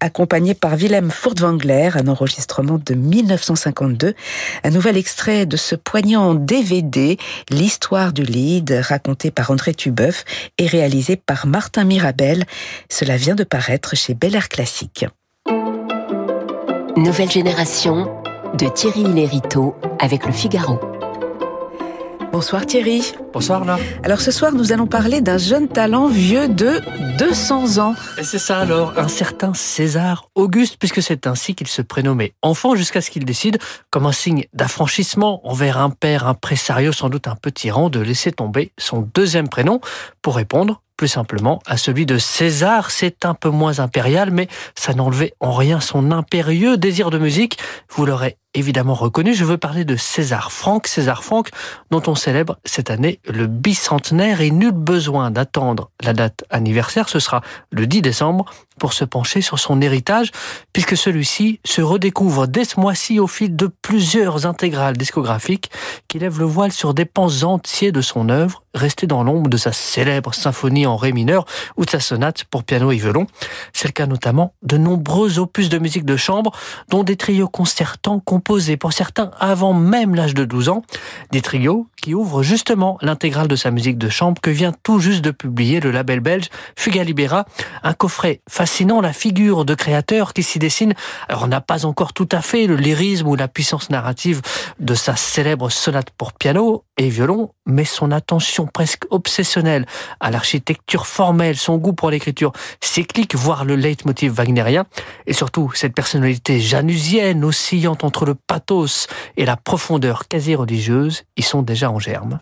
accompagné 0.00 0.52
par 0.52 0.76
Willem 0.76 1.10
Furtwängler, 1.10 1.92
un 1.94 2.08
enregistrement 2.08 2.78
de 2.78 2.92
1952. 2.92 4.12
Un 4.62 4.70
nouvel 4.70 4.98
extrait 4.98 5.46
de 5.46 5.56
ce 5.56 5.76
poignant 5.76 6.34
DVD, 6.34 7.16
l'histoire 7.48 8.12
du 8.12 8.22
lead, 8.22 8.70
raconté 8.82 9.30
par 9.30 9.50
André 9.50 9.72
Tubeuf 9.72 10.26
et 10.58 10.66
réalisé 10.66 11.16
par 11.16 11.46
Martin 11.46 11.84
Mirabel. 11.84 12.44
Cela 12.90 13.16
vient 13.16 13.36
de 13.36 13.44
paraître 13.44 13.96
chez 13.96 14.12
Bel 14.12 14.34
Air 14.34 14.50
Classique. 14.50 15.06
Nouvelle 16.98 17.30
génération 17.30 18.14
de 18.58 18.68
Thierry 18.68 19.04
Lériteau 19.04 19.74
avec 19.98 20.26
le 20.26 20.32
Figaro. 20.32 20.89
Bonsoir 22.32 22.64
Thierry. 22.64 23.12
Bonsoir 23.32 23.64
là. 23.64 23.76
Alors 24.04 24.20
ce 24.20 24.30
soir, 24.30 24.52
nous 24.52 24.72
allons 24.72 24.86
parler 24.86 25.20
d'un 25.20 25.36
jeune 25.36 25.66
talent 25.66 26.06
vieux 26.06 26.48
de 26.48 26.80
200 27.18 27.78
ans. 27.78 27.94
Et 28.18 28.22
c'est 28.22 28.38
ça 28.38 28.58
alors, 28.58 28.96
un 28.96 29.08
certain 29.08 29.52
César 29.52 30.28
Auguste, 30.36 30.76
puisque 30.78 31.02
c'est 31.02 31.26
ainsi 31.26 31.56
qu'il 31.56 31.66
se 31.66 31.82
prénommait 31.82 32.32
enfant 32.40 32.76
jusqu'à 32.76 33.00
ce 33.00 33.10
qu'il 33.10 33.24
décide, 33.24 33.58
comme 33.90 34.06
un 34.06 34.12
signe 34.12 34.44
d'affranchissement 34.52 35.46
envers 35.48 35.78
un 35.78 35.90
père 35.90 36.28
impresario 36.28 36.92
sans 36.92 37.08
doute 37.08 37.26
un 37.26 37.34
peu 37.36 37.50
tyran, 37.50 37.90
de 37.90 37.98
laisser 37.98 38.30
tomber 38.30 38.70
son 38.78 39.08
deuxième 39.12 39.48
prénom 39.48 39.80
pour 40.22 40.36
répondre 40.36 40.82
plus 41.00 41.08
simplement 41.08 41.60
à 41.64 41.78
celui 41.78 42.04
de 42.04 42.18
César. 42.18 42.90
C'est 42.90 43.24
un 43.24 43.32
peu 43.32 43.48
moins 43.48 43.78
impérial, 43.80 44.30
mais 44.30 44.48
ça 44.74 44.92
n'enlevait 44.92 45.32
en 45.40 45.52
rien 45.52 45.80
son 45.80 46.12
impérieux 46.12 46.76
désir 46.76 47.08
de 47.08 47.16
musique. 47.16 47.56
Vous 47.88 48.04
l'aurez 48.04 48.36
évidemment 48.54 48.94
reconnu, 48.94 49.34
je 49.34 49.44
veux 49.44 49.58
parler 49.58 49.84
de 49.84 49.96
César 49.96 50.52
Franck. 50.52 50.86
César 50.86 51.22
Franck, 51.22 51.50
dont 51.90 52.02
on 52.06 52.14
célèbre 52.14 52.58
cette 52.64 52.90
année 52.90 53.20
le 53.26 53.46
bicentenaire 53.46 54.40
et 54.40 54.50
nul 54.50 54.72
besoin 54.72 55.30
d'attendre 55.30 55.90
la 56.02 56.12
date 56.12 56.44
anniversaire. 56.50 57.08
Ce 57.08 57.18
sera 57.18 57.42
le 57.70 57.86
10 57.86 58.02
décembre 58.02 58.46
pour 58.80 58.92
se 58.94 59.04
pencher 59.04 59.42
sur 59.42 59.58
son 59.58 59.80
héritage, 59.80 60.32
puisque 60.72 60.96
celui-ci 60.96 61.60
se 61.64 61.82
redécouvre 61.82 62.48
dès 62.48 62.64
ce 62.64 62.80
mois-ci 62.80 63.20
au 63.20 63.26
fil 63.26 63.54
de 63.54 63.66
plusieurs 63.66 64.46
intégrales 64.46 64.96
discographiques 64.96 65.70
qui 66.08 66.18
lèvent 66.18 66.38
le 66.40 66.46
voile 66.46 66.72
sur 66.72 66.94
des 66.94 67.04
pans 67.04 67.42
entiers 67.42 67.92
de 67.92 68.00
son 68.00 68.30
œuvre, 68.30 68.64
restée 68.74 69.06
dans 69.06 69.22
l'ombre 69.22 69.50
de 69.50 69.58
sa 69.58 69.72
célèbre 69.72 70.34
symphonie 70.34 70.86
en 70.86 70.96
ré 70.96 71.12
mineur 71.12 71.44
ou 71.76 71.84
de 71.84 71.90
sa 71.90 72.00
sonate 72.00 72.44
pour 72.44 72.64
piano 72.64 72.90
et 72.90 72.96
violon. 72.96 73.26
C'est 73.74 73.88
le 73.88 73.92
cas 73.92 74.06
notamment 74.06 74.54
de 74.62 74.78
nombreux 74.78 75.38
opus 75.38 75.68
de 75.68 75.78
musique 75.78 76.06
de 76.06 76.16
chambre, 76.16 76.52
dont 76.88 77.04
des 77.04 77.16
trios 77.16 77.48
concertants 77.48 78.20
composés 78.40 78.78
pour 78.78 78.94
certains 78.94 79.30
avant 79.38 79.74
même 79.74 80.14
l'âge 80.14 80.32
de 80.32 80.46
12 80.46 80.70
ans, 80.70 80.82
des 81.30 81.42
trios 81.42 81.86
qui 82.00 82.14
ouvrent 82.14 82.42
justement 82.42 82.96
l'intégrale 83.02 83.48
de 83.48 83.56
sa 83.56 83.70
musique 83.70 83.98
de 83.98 84.08
chambre 84.08 84.40
que 84.40 84.48
vient 84.48 84.72
tout 84.82 84.98
juste 84.98 85.20
de 85.22 85.30
publier 85.30 85.78
le 85.78 85.90
label 85.90 86.20
belge 86.20 86.48
Fuga 86.74 87.04
Libera, 87.04 87.44
un 87.82 87.92
coffret 87.92 88.40
fascinant, 88.48 89.02
la 89.02 89.12
figure 89.12 89.66
de 89.66 89.74
créateur 89.74 90.32
qui 90.32 90.42
s'y 90.42 90.58
dessine. 90.58 90.94
Alors 91.28 91.42
on 91.42 91.48
n'a 91.48 91.60
pas 91.60 91.84
encore 91.84 92.14
tout 92.14 92.28
à 92.32 92.40
fait 92.40 92.66
le 92.66 92.76
lyrisme 92.76 93.26
ou 93.26 93.36
la 93.36 93.46
puissance 93.46 93.90
narrative 93.90 94.40
de 94.78 94.94
sa 94.94 95.16
célèbre 95.16 95.68
sonate 95.68 96.08
pour 96.08 96.32
piano 96.32 96.84
et 96.96 97.10
violon, 97.10 97.50
mais 97.66 97.84
son 97.84 98.10
attention 98.10 98.66
presque 98.66 99.04
obsessionnelle 99.10 99.86
à 100.20 100.30
l'architecture 100.30 101.06
formelle, 101.06 101.56
son 101.56 101.76
goût 101.76 101.92
pour 101.92 102.10
l'écriture 102.10 102.52
cyclique, 102.80 103.34
voire 103.34 103.64
le 103.64 103.76
leitmotiv 103.76 104.32
wagnérien, 104.32 104.86
et 105.26 105.32
surtout 105.32 105.70
cette 105.74 105.94
personnalité 105.94 106.60
janusienne 106.60 107.44
oscillant 107.44 107.96
entre 108.02 108.24
le 108.26 108.29
pathos 108.34 109.06
et 109.36 109.44
la 109.44 109.56
profondeur 109.56 110.28
quasi 110.28 110.54
religieuse, 110.54 111.22
y 111.36 111.42
sont 111.42 111.62
déjà 111.62 111.90
en 111.90 111.98
germe. 111.98 112.40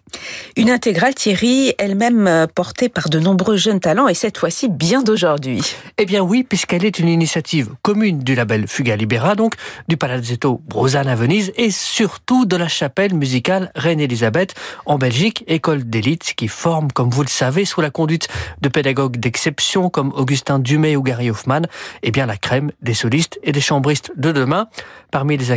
Une 0.57 0.71
intégrale 0.71 1.15
Thierry, 1.15 1.75
elle-même 1.79 2.27
euh, 2.27 2.47
portée 2.47 2.89
par 2.89 3.09
de 3.09 3.19
nombreux 3.19 3.57
jeunes 3.57 3.81
talents 3.81 4.09
et 4.09 4.15
cette 4.15 4.39
fois-ci 4.39 4.69
bien 4.69 5.03
d'aujourd'hui. 5.03 5.63
Eh 5.99 6.07
bien 6.07 6.23
oui, 6.23 6.45
puisqu'elle 6.45 6.85
est 6.85 6.99
une 6.99 7.09
initiative 7.09 7.71
commune 7.83 8.21
du 8.21 8.35
label 8.35 8.67
Fuga 8.69 8.97
Libera, 8.97 9.35
donc 9.35 9.55
du 9.89 9.97
Palazzetto 9.97 10.61
Brozane 10.67 11.09
à 11.09 11.15
Venise 11.15 11.53
et 11.57 11.71
surtout 11.71 12.47
de 12.47 12.57
la 12.57 12.69
chapelle 12.69 13.15
musicale 13.15 13.71
Reine-Elisabeth 13.75 14.55
en 14.87 14.99
Belgique, 14.99 15.45
école 15.47 15.85
d'élite 15.85 16.35
qui 16.37 16.49
forme, 16.49 16.91
comme 16.93 17.11
vous 17.11 17.23
le 17.23 17.29
savez, 17.29 17.65
sous 17.65 17.81
la 17.81 17.91
conduite 17.91 18.29
de 18.61 18.69
pédagogues 18.69 19.17
d'exception 19.17 19.91
comme 19.91 20.13
Augustin 20.15 20.59
Dumay 20.59 20.97
ou 20.97 21.03
Gary 21.03 21.31
Hoffman, 21.31 21.63
eh 22.03 22.11
bien 22.11 22.27
la 22.27 22.37
crème 22.37 22.71
des 22.83 22.95
solistes 22.95 23.39
et 23.43 23.53
des 23.53 23.61
chambristes 23.61 24.13
de 24.17 24.33
demain. 24.33 24.69
Parmi 25.11 25.37
les 25.37 25.53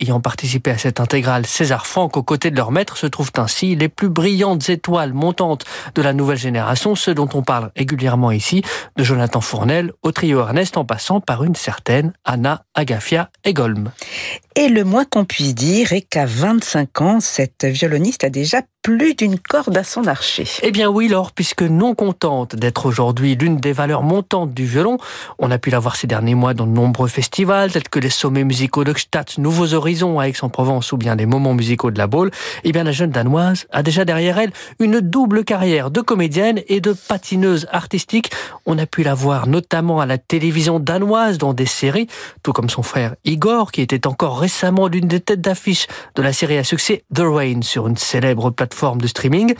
ayant 0.00 0.20
participé 0.20 0.70
à 0.70 0.78
cette 0.78 1.00
intégrale 1.00 1.46
César 1.46 1.86
Franck 1.86 2.16
aux 2.16 2.22
côtés 2.22 2.50
de 2.50 2.56
leur 2.56 2.72
maître 2.72 2.96
se 2.96 3.06
trouvent 3.06 3.32
ainsi 3.36 3.76
les 3.76 3.88
plus 3.88 4.08
brillantes 4.08 4.68
étoiles 4.68 5.12
montantes 5.12 5.64
de 5.94 6.02
la 6.02 6.12
nouvelle 6.12 6.38
génération, 6.38 6.94
ceux 6.94 7.14
dont 7.14 7.28
on 7.34 7.42
parle 7.42 7.70
régulièrement 7.76 8.30
ici, 8.30 8.62
de 8.96 9.04
Jonathan 9.04 9.40
Fournel 9.40 9.92
au 10.02 10.12
trio 10.12 10.40
Ernest 10.40 10.76
en 10.76 10.84
passant 10.84 11.20
par 11.20 11.44
une 11.44 11.54
certaine 11.54 12.12
Anna 12.24 12.64
Agafia 12.74 13.30
Egolm. 13.44 13.90
Et 14.56 14.68
le 14.68 14.84
moins 14.84 15.04
qu'on 15.04 15.24
puisse 15.24 15.54
dire 15.54 15.92
est 15.92 16.02
qu'à 16.02 16.26
25 16.26 17.00
ans, 17.00 17.20
cette 17.20 17.64
violoniste 17.64 18.24
a 18.24 18.30
déjà 18.30 18.62
plus 18.84 19.14
d'une 19.14 19.38
corde 19.38 19.78
à 19.78 19.82
son 19.82 20.06
archer. 20.06 20.46
Eh 20.62 20.70
bien 20.70 20.90
oui, 20.90 21.08
Laure, 21.08 21.32
puisque 21.32 21.62
non 21.62 21.94
contente 21.94 22.54
d'être 22.54 22.84
aujourd'hui 22.84 23.34
l'une 23.34 23.56
des 23.56 23.72
valeurs 23.72 24.02
montantes 24.02 24.52
du 24.52 24.66
violon, 24.66 24.98
on 25.38 25.50
a 25.50 25.56
pu 25.56 25.70
la 25.70 25.78
voir 25.78 25.96
ces 25.96 26.06
derniers 26.06 26.34
mois 26.34 26.52
dans 26.52 26.66
de 26.66 26.70
nombreux 26.70 27.08
festivals, 27.08 27.72
tels 27.72 27.88
que 27.88 27.98
les 27.98 28.10
sommets 28.10 28.44
musicaux 28.44 28.84
de 28.84 28.92
Gstaad, 28.92 29.38
Nouveaux 29.38 29.72
Horizons 29.72 30.20
à 30.20 30.28
Aix-en-Provence 30.28 30.92
ou 30.92 30.98
bien 30.98 31.16
les 31.16 31.24
moments 31.24 31.54
musicaux 31.54 31.90
de 31.90 31.96
la 31.96 32.06
Baule, 32.06 32.30
eh 32.62 32.72
bien 32.72 32.84
la 32.84 32.92
jeune 32.92 33.08
Danoise 33.08 33.66
a 33.70 33.82
déjà 33.82 34.04
derrière 34.04 34.38
elle 34.38 34.52
une 34.78 35.00
double 35.00 35.44
carrière 35.44 35.90
de 35.90 36.02
comédienne 36.02 36.60
et 36.68 36.82
de 36.82 36.92
patineuse 36.92 37.66
artistique. 37.72 38.32
On 38.66 38.76
a 38.76 38.84
pu 38.84 39.02
la 39.02 39.14
voir 39.14 39.46
notamment 39.46 40.00
à 40.00 40.06
la 40.06 40.18
télévision 40.18 40.78
danoise 40.78 41.38
dans 41.38 41.54
des 41.54 41.64
séries, 41.64 42.06
tout 42.42 42.52
comme 42.52 42.68
son 42.68 42.82
frère 42.82 43.14
Igor, 43.24 43.72
qui 43.72 43.80
était 43.80 44.06
encore 44.06 44.38
récemment 44.38 44.88
l'une 44.88 45.08
des 45.08 45.20
têtes 45.20 45.40
d'affiche 45.40 45.86
de 46.16 46.20
la 46.20 46.34
série 46.34 46.58
à 46.58 46.64
succès 46.64 47.04
The 47.14 47.22
Rain 47.22 47.62
sur 47.62 47.88
une 47.88 47.96
célèbre 47.96 48.50
plateforme 48.50 48.73
de 48.74 49.06
streaming. 49.06 49.54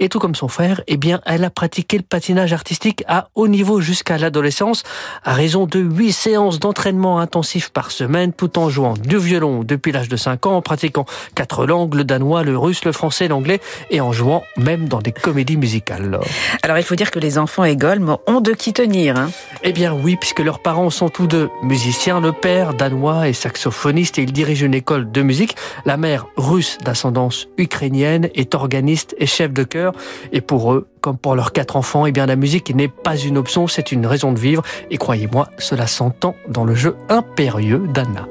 Et 0.00 0.08
tout 0.08 0.18
comme 0.18 0.34
son 0.34 0.48
frère, 0.48 0.80
eh 0.86 0.96
bien, 0.96 1.20
elle 1.26 1.44
a 1.44 1.50
pratiqué 1.50 1.96
le 1.96 2.02
patinage 2.02 2.52
artistique 2.52 3.04
à 3.06 3.28
haut 3.34 3.46
niveau 3.46 3.80
jusqu'à 3.80 4.18
l'adolescence, 4.18 4.82
à 5.22 5.32
raison 5.32 5.66
de 5.66 5.78
huit 5.78 6.12
séances 6.12 6.58
d'entraînement 6.58 7.18
intensif 7.18 7.70
par 7.70 7.90
semaine, 7.90 8.32
tout 8.32 8.58
en 8.58 8.70
jouant 8.70 8.94
du 8.94 9.18
violon 9.18 9.62
depuis 9.64 9.92
l'âge 9.92 10.08
de 10.08 10.16
5 10.16 10.46
ans, 10.46 10.56
en 10.56 10.62
pratiquant 10.62 11.04
quatre 11.34 11.66
langues, 11.66 11.94
le 11.94 12.04
danois, 12.04 12.42
le 12.42 12.56
russe, 12.56 12.84
le 12.84 12.92
français, 12.92 13.28
l'anglais, 13.28 13.60
et 13.90 14.00
en 14.00 14.12
jouant 14.12 14.42
même 14.56 14.88
dans 14.88 15.00
des 15.00 15.12
comédies 15.12 15.56
musicales. 15.56 16.18
Alors, 16.62 16.78
il 16.78 16.84
faut 16.84 16.96
dire 16.96 17.10
que 17.10 17.18
les 17.18 17.38
enfants 17.38 17.64
et 17.64 17.76
Golm 17.76 18.16
ont 18.26 18.40
de 18.40 18.52
qui 18.52 18.72
tenir. 18.72 19.16
Hein. 19.16 19.30
Eh 19.62 19.72
bien 19.72 19.92
oui, 19.92 20.16
puisque 20.16 20.40
leurs 20.40 20.60
parents 20.60 20.90
sont 20.90 21.08
tous 21.08 21.26
deux 21.26 21.50
musiciens, 21.62 22.20
le 22.20 22.32
père 22.32 22.74
danois 22.74 23.28
et 23.28 23.32
saxophoniste, 23.32 24.18
et 24.18 24.22
il 24.22 24.32
dirige 24.32 24.62
une 24.62 24.74
école 24.74 25.12
de 25.12 25.22
musique, 25.22 25.56
la 25.84 25.96
mère 25.96 26.26
russe 26.36 26.78
d'ascendance 26.82 27.46
ukrainienne 27.58 28.28
est 28.34 28.53
organiste 28.54 29.14
et 29.18 29.26
chef 29.26 29.52
de 29.52 29.64
chœur. 29.64 29.92
Et 30.32 30.40
pour 30.40 30.72
eux, 30.72 30.88
comme 31.00 31.18
pour 31.18 31.34
leurs 31.34 31.52
quatre 31.52 31.76
enfants, 31.76 32.06
eh 32.06 32.12
bien 32.12 32.26
la 32.26 32.36
musique 32.36 32.74
n'est 32.74 32.88
pas 32.88 33.16
une 33.16 33.38
option, 33.38 33.66
c'est 33.66 33.92
une 33.92 34.06
raison 34.06 34.32
de 34.32 34.38
vivre. 34.38 34.62
Et 34.90 34.96
croyez-moi, 34.96 35.48
cela 35.58 35.86
s'entend 35.86 36.34
dans 36.48 36.64
le 36.64 36.74
jeu 36.74 36.96
impérieux 37.08 37.82
d'Anna. 37.92 38.26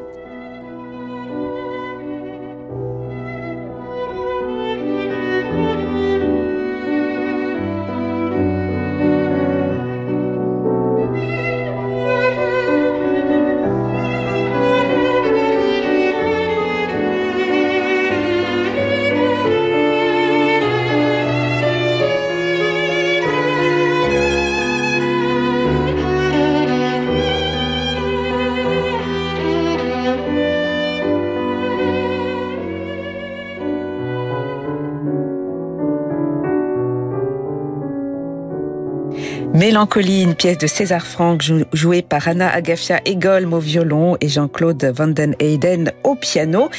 Mélancolie, 39.84 40.24
une 40.24 40.36
pièce 40.36 40.58
de 40.58 40.66
César 40.66 41.06
Franck 41.06 41.44
jouée 41.74 42.02
par 42.02 42.30
Anna 42.30 42.50
Agafia 42.50 43.02
Egolm 43.04 43.54
au 43.54 43.60
violon 43.60 44.16
et 44.22 44.30
Jean-Claude 44.30 44.82
Van 44.96 45.10
den 45.10 45.36
Eyden 45.42 45.92
au 46.06 46.16
piano. 46.16 46.70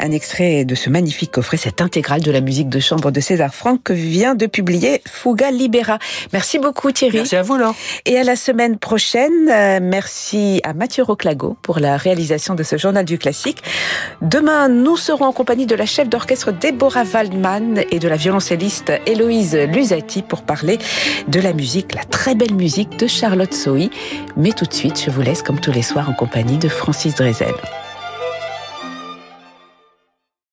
Un 0.00 0.10
extrait 0.12 0.64
de 0.64 0.74
ce 0.74 0.88
magnifique 0.88 1.30
coffret, 1.30 1.58
cette 1.58 1.82
intégrale 1.82 2.22
de 2.22 2.30
la 2.30 2.40
musique 2.40 2.70
de 2.70 2.80
chambre 2.80 3.10
de 3.10 3.20
César 3.20 3.54
Franck 3.54 3.82
que 3.84 3.92
vient 3.92 4.34
de 4.34 4.46
publier 4.46 5.02
Fuga 5.06 5.50
Libera. 5.50 5.98
Merci 6.32 6.58
beaucoup 6.58 6.90
Thierry. 6.90 7.18
Merci 7.18 7.36
à 7.36 7.42
vous 7.42 7.58
Laure. 7.58 7.74
Et 8.06 8.16
à 8.16 8.24
la 8.24 8.34
semaine 8.34 8.78
prochaine. 8.78 9.50
Euh, 9.50 9.80
merci 9.82 10.62
à 10.64 10.72
Mathieu 10.72 11.02
Roclago 11.02 11.58
pour 11.60 11.80
la 11.80 11.98
réalisation 11.98 12.54
de 12.54 12.62
ce 12.62 12.78
journal 12.78 13.04
du 13.04 13.18
classique. 13.18 13.62
Demain, 14.22 14.70
nous 14.70 14.96
serons 14.96 15.26
en 15.26 15.32
compagnie 15.32 15.66
de 15.66 15.74
la 15.74 15.84
chef 15.84 16.08
d'orchestre 16.08 16.50
Deborah 16.50 17.04
Waldman 17.04 17.82
et 17.90 17.98
de 17.98 18.08
la 18.08 18.16
violoncelliste 18.16 18.90
Héloïse 19.04 19.54
Lusati 19.54 20.22
pour 20.22 20.44
parler 20.44 20.78
de 21.28 21.40
la 21.40 21.52
musique, 21.52 21.94
la 21.94 22.04
très 22.04 22.34
musique 22.54 22.98
de 22.98 23.06
Charlotte 23.06 23.52
Sohi. 23.52 23.90
Mais 24.36 24.52
tout 24.52 24.64
de 24.64 24.72
suite, 24.72 25.02
je 25.04 25.10
vous 25.10 25.20
laisse 25.22 25.42
comme 25.42 25.60
tous 25.60 25.72
les 25.72 25.82
soirs 25.82 26.08
en 26.08 26.14
compagnie 26.14 26.58
de 26.58 26.68
Francis 26.68 27.14
Drezel. 27.14 27.54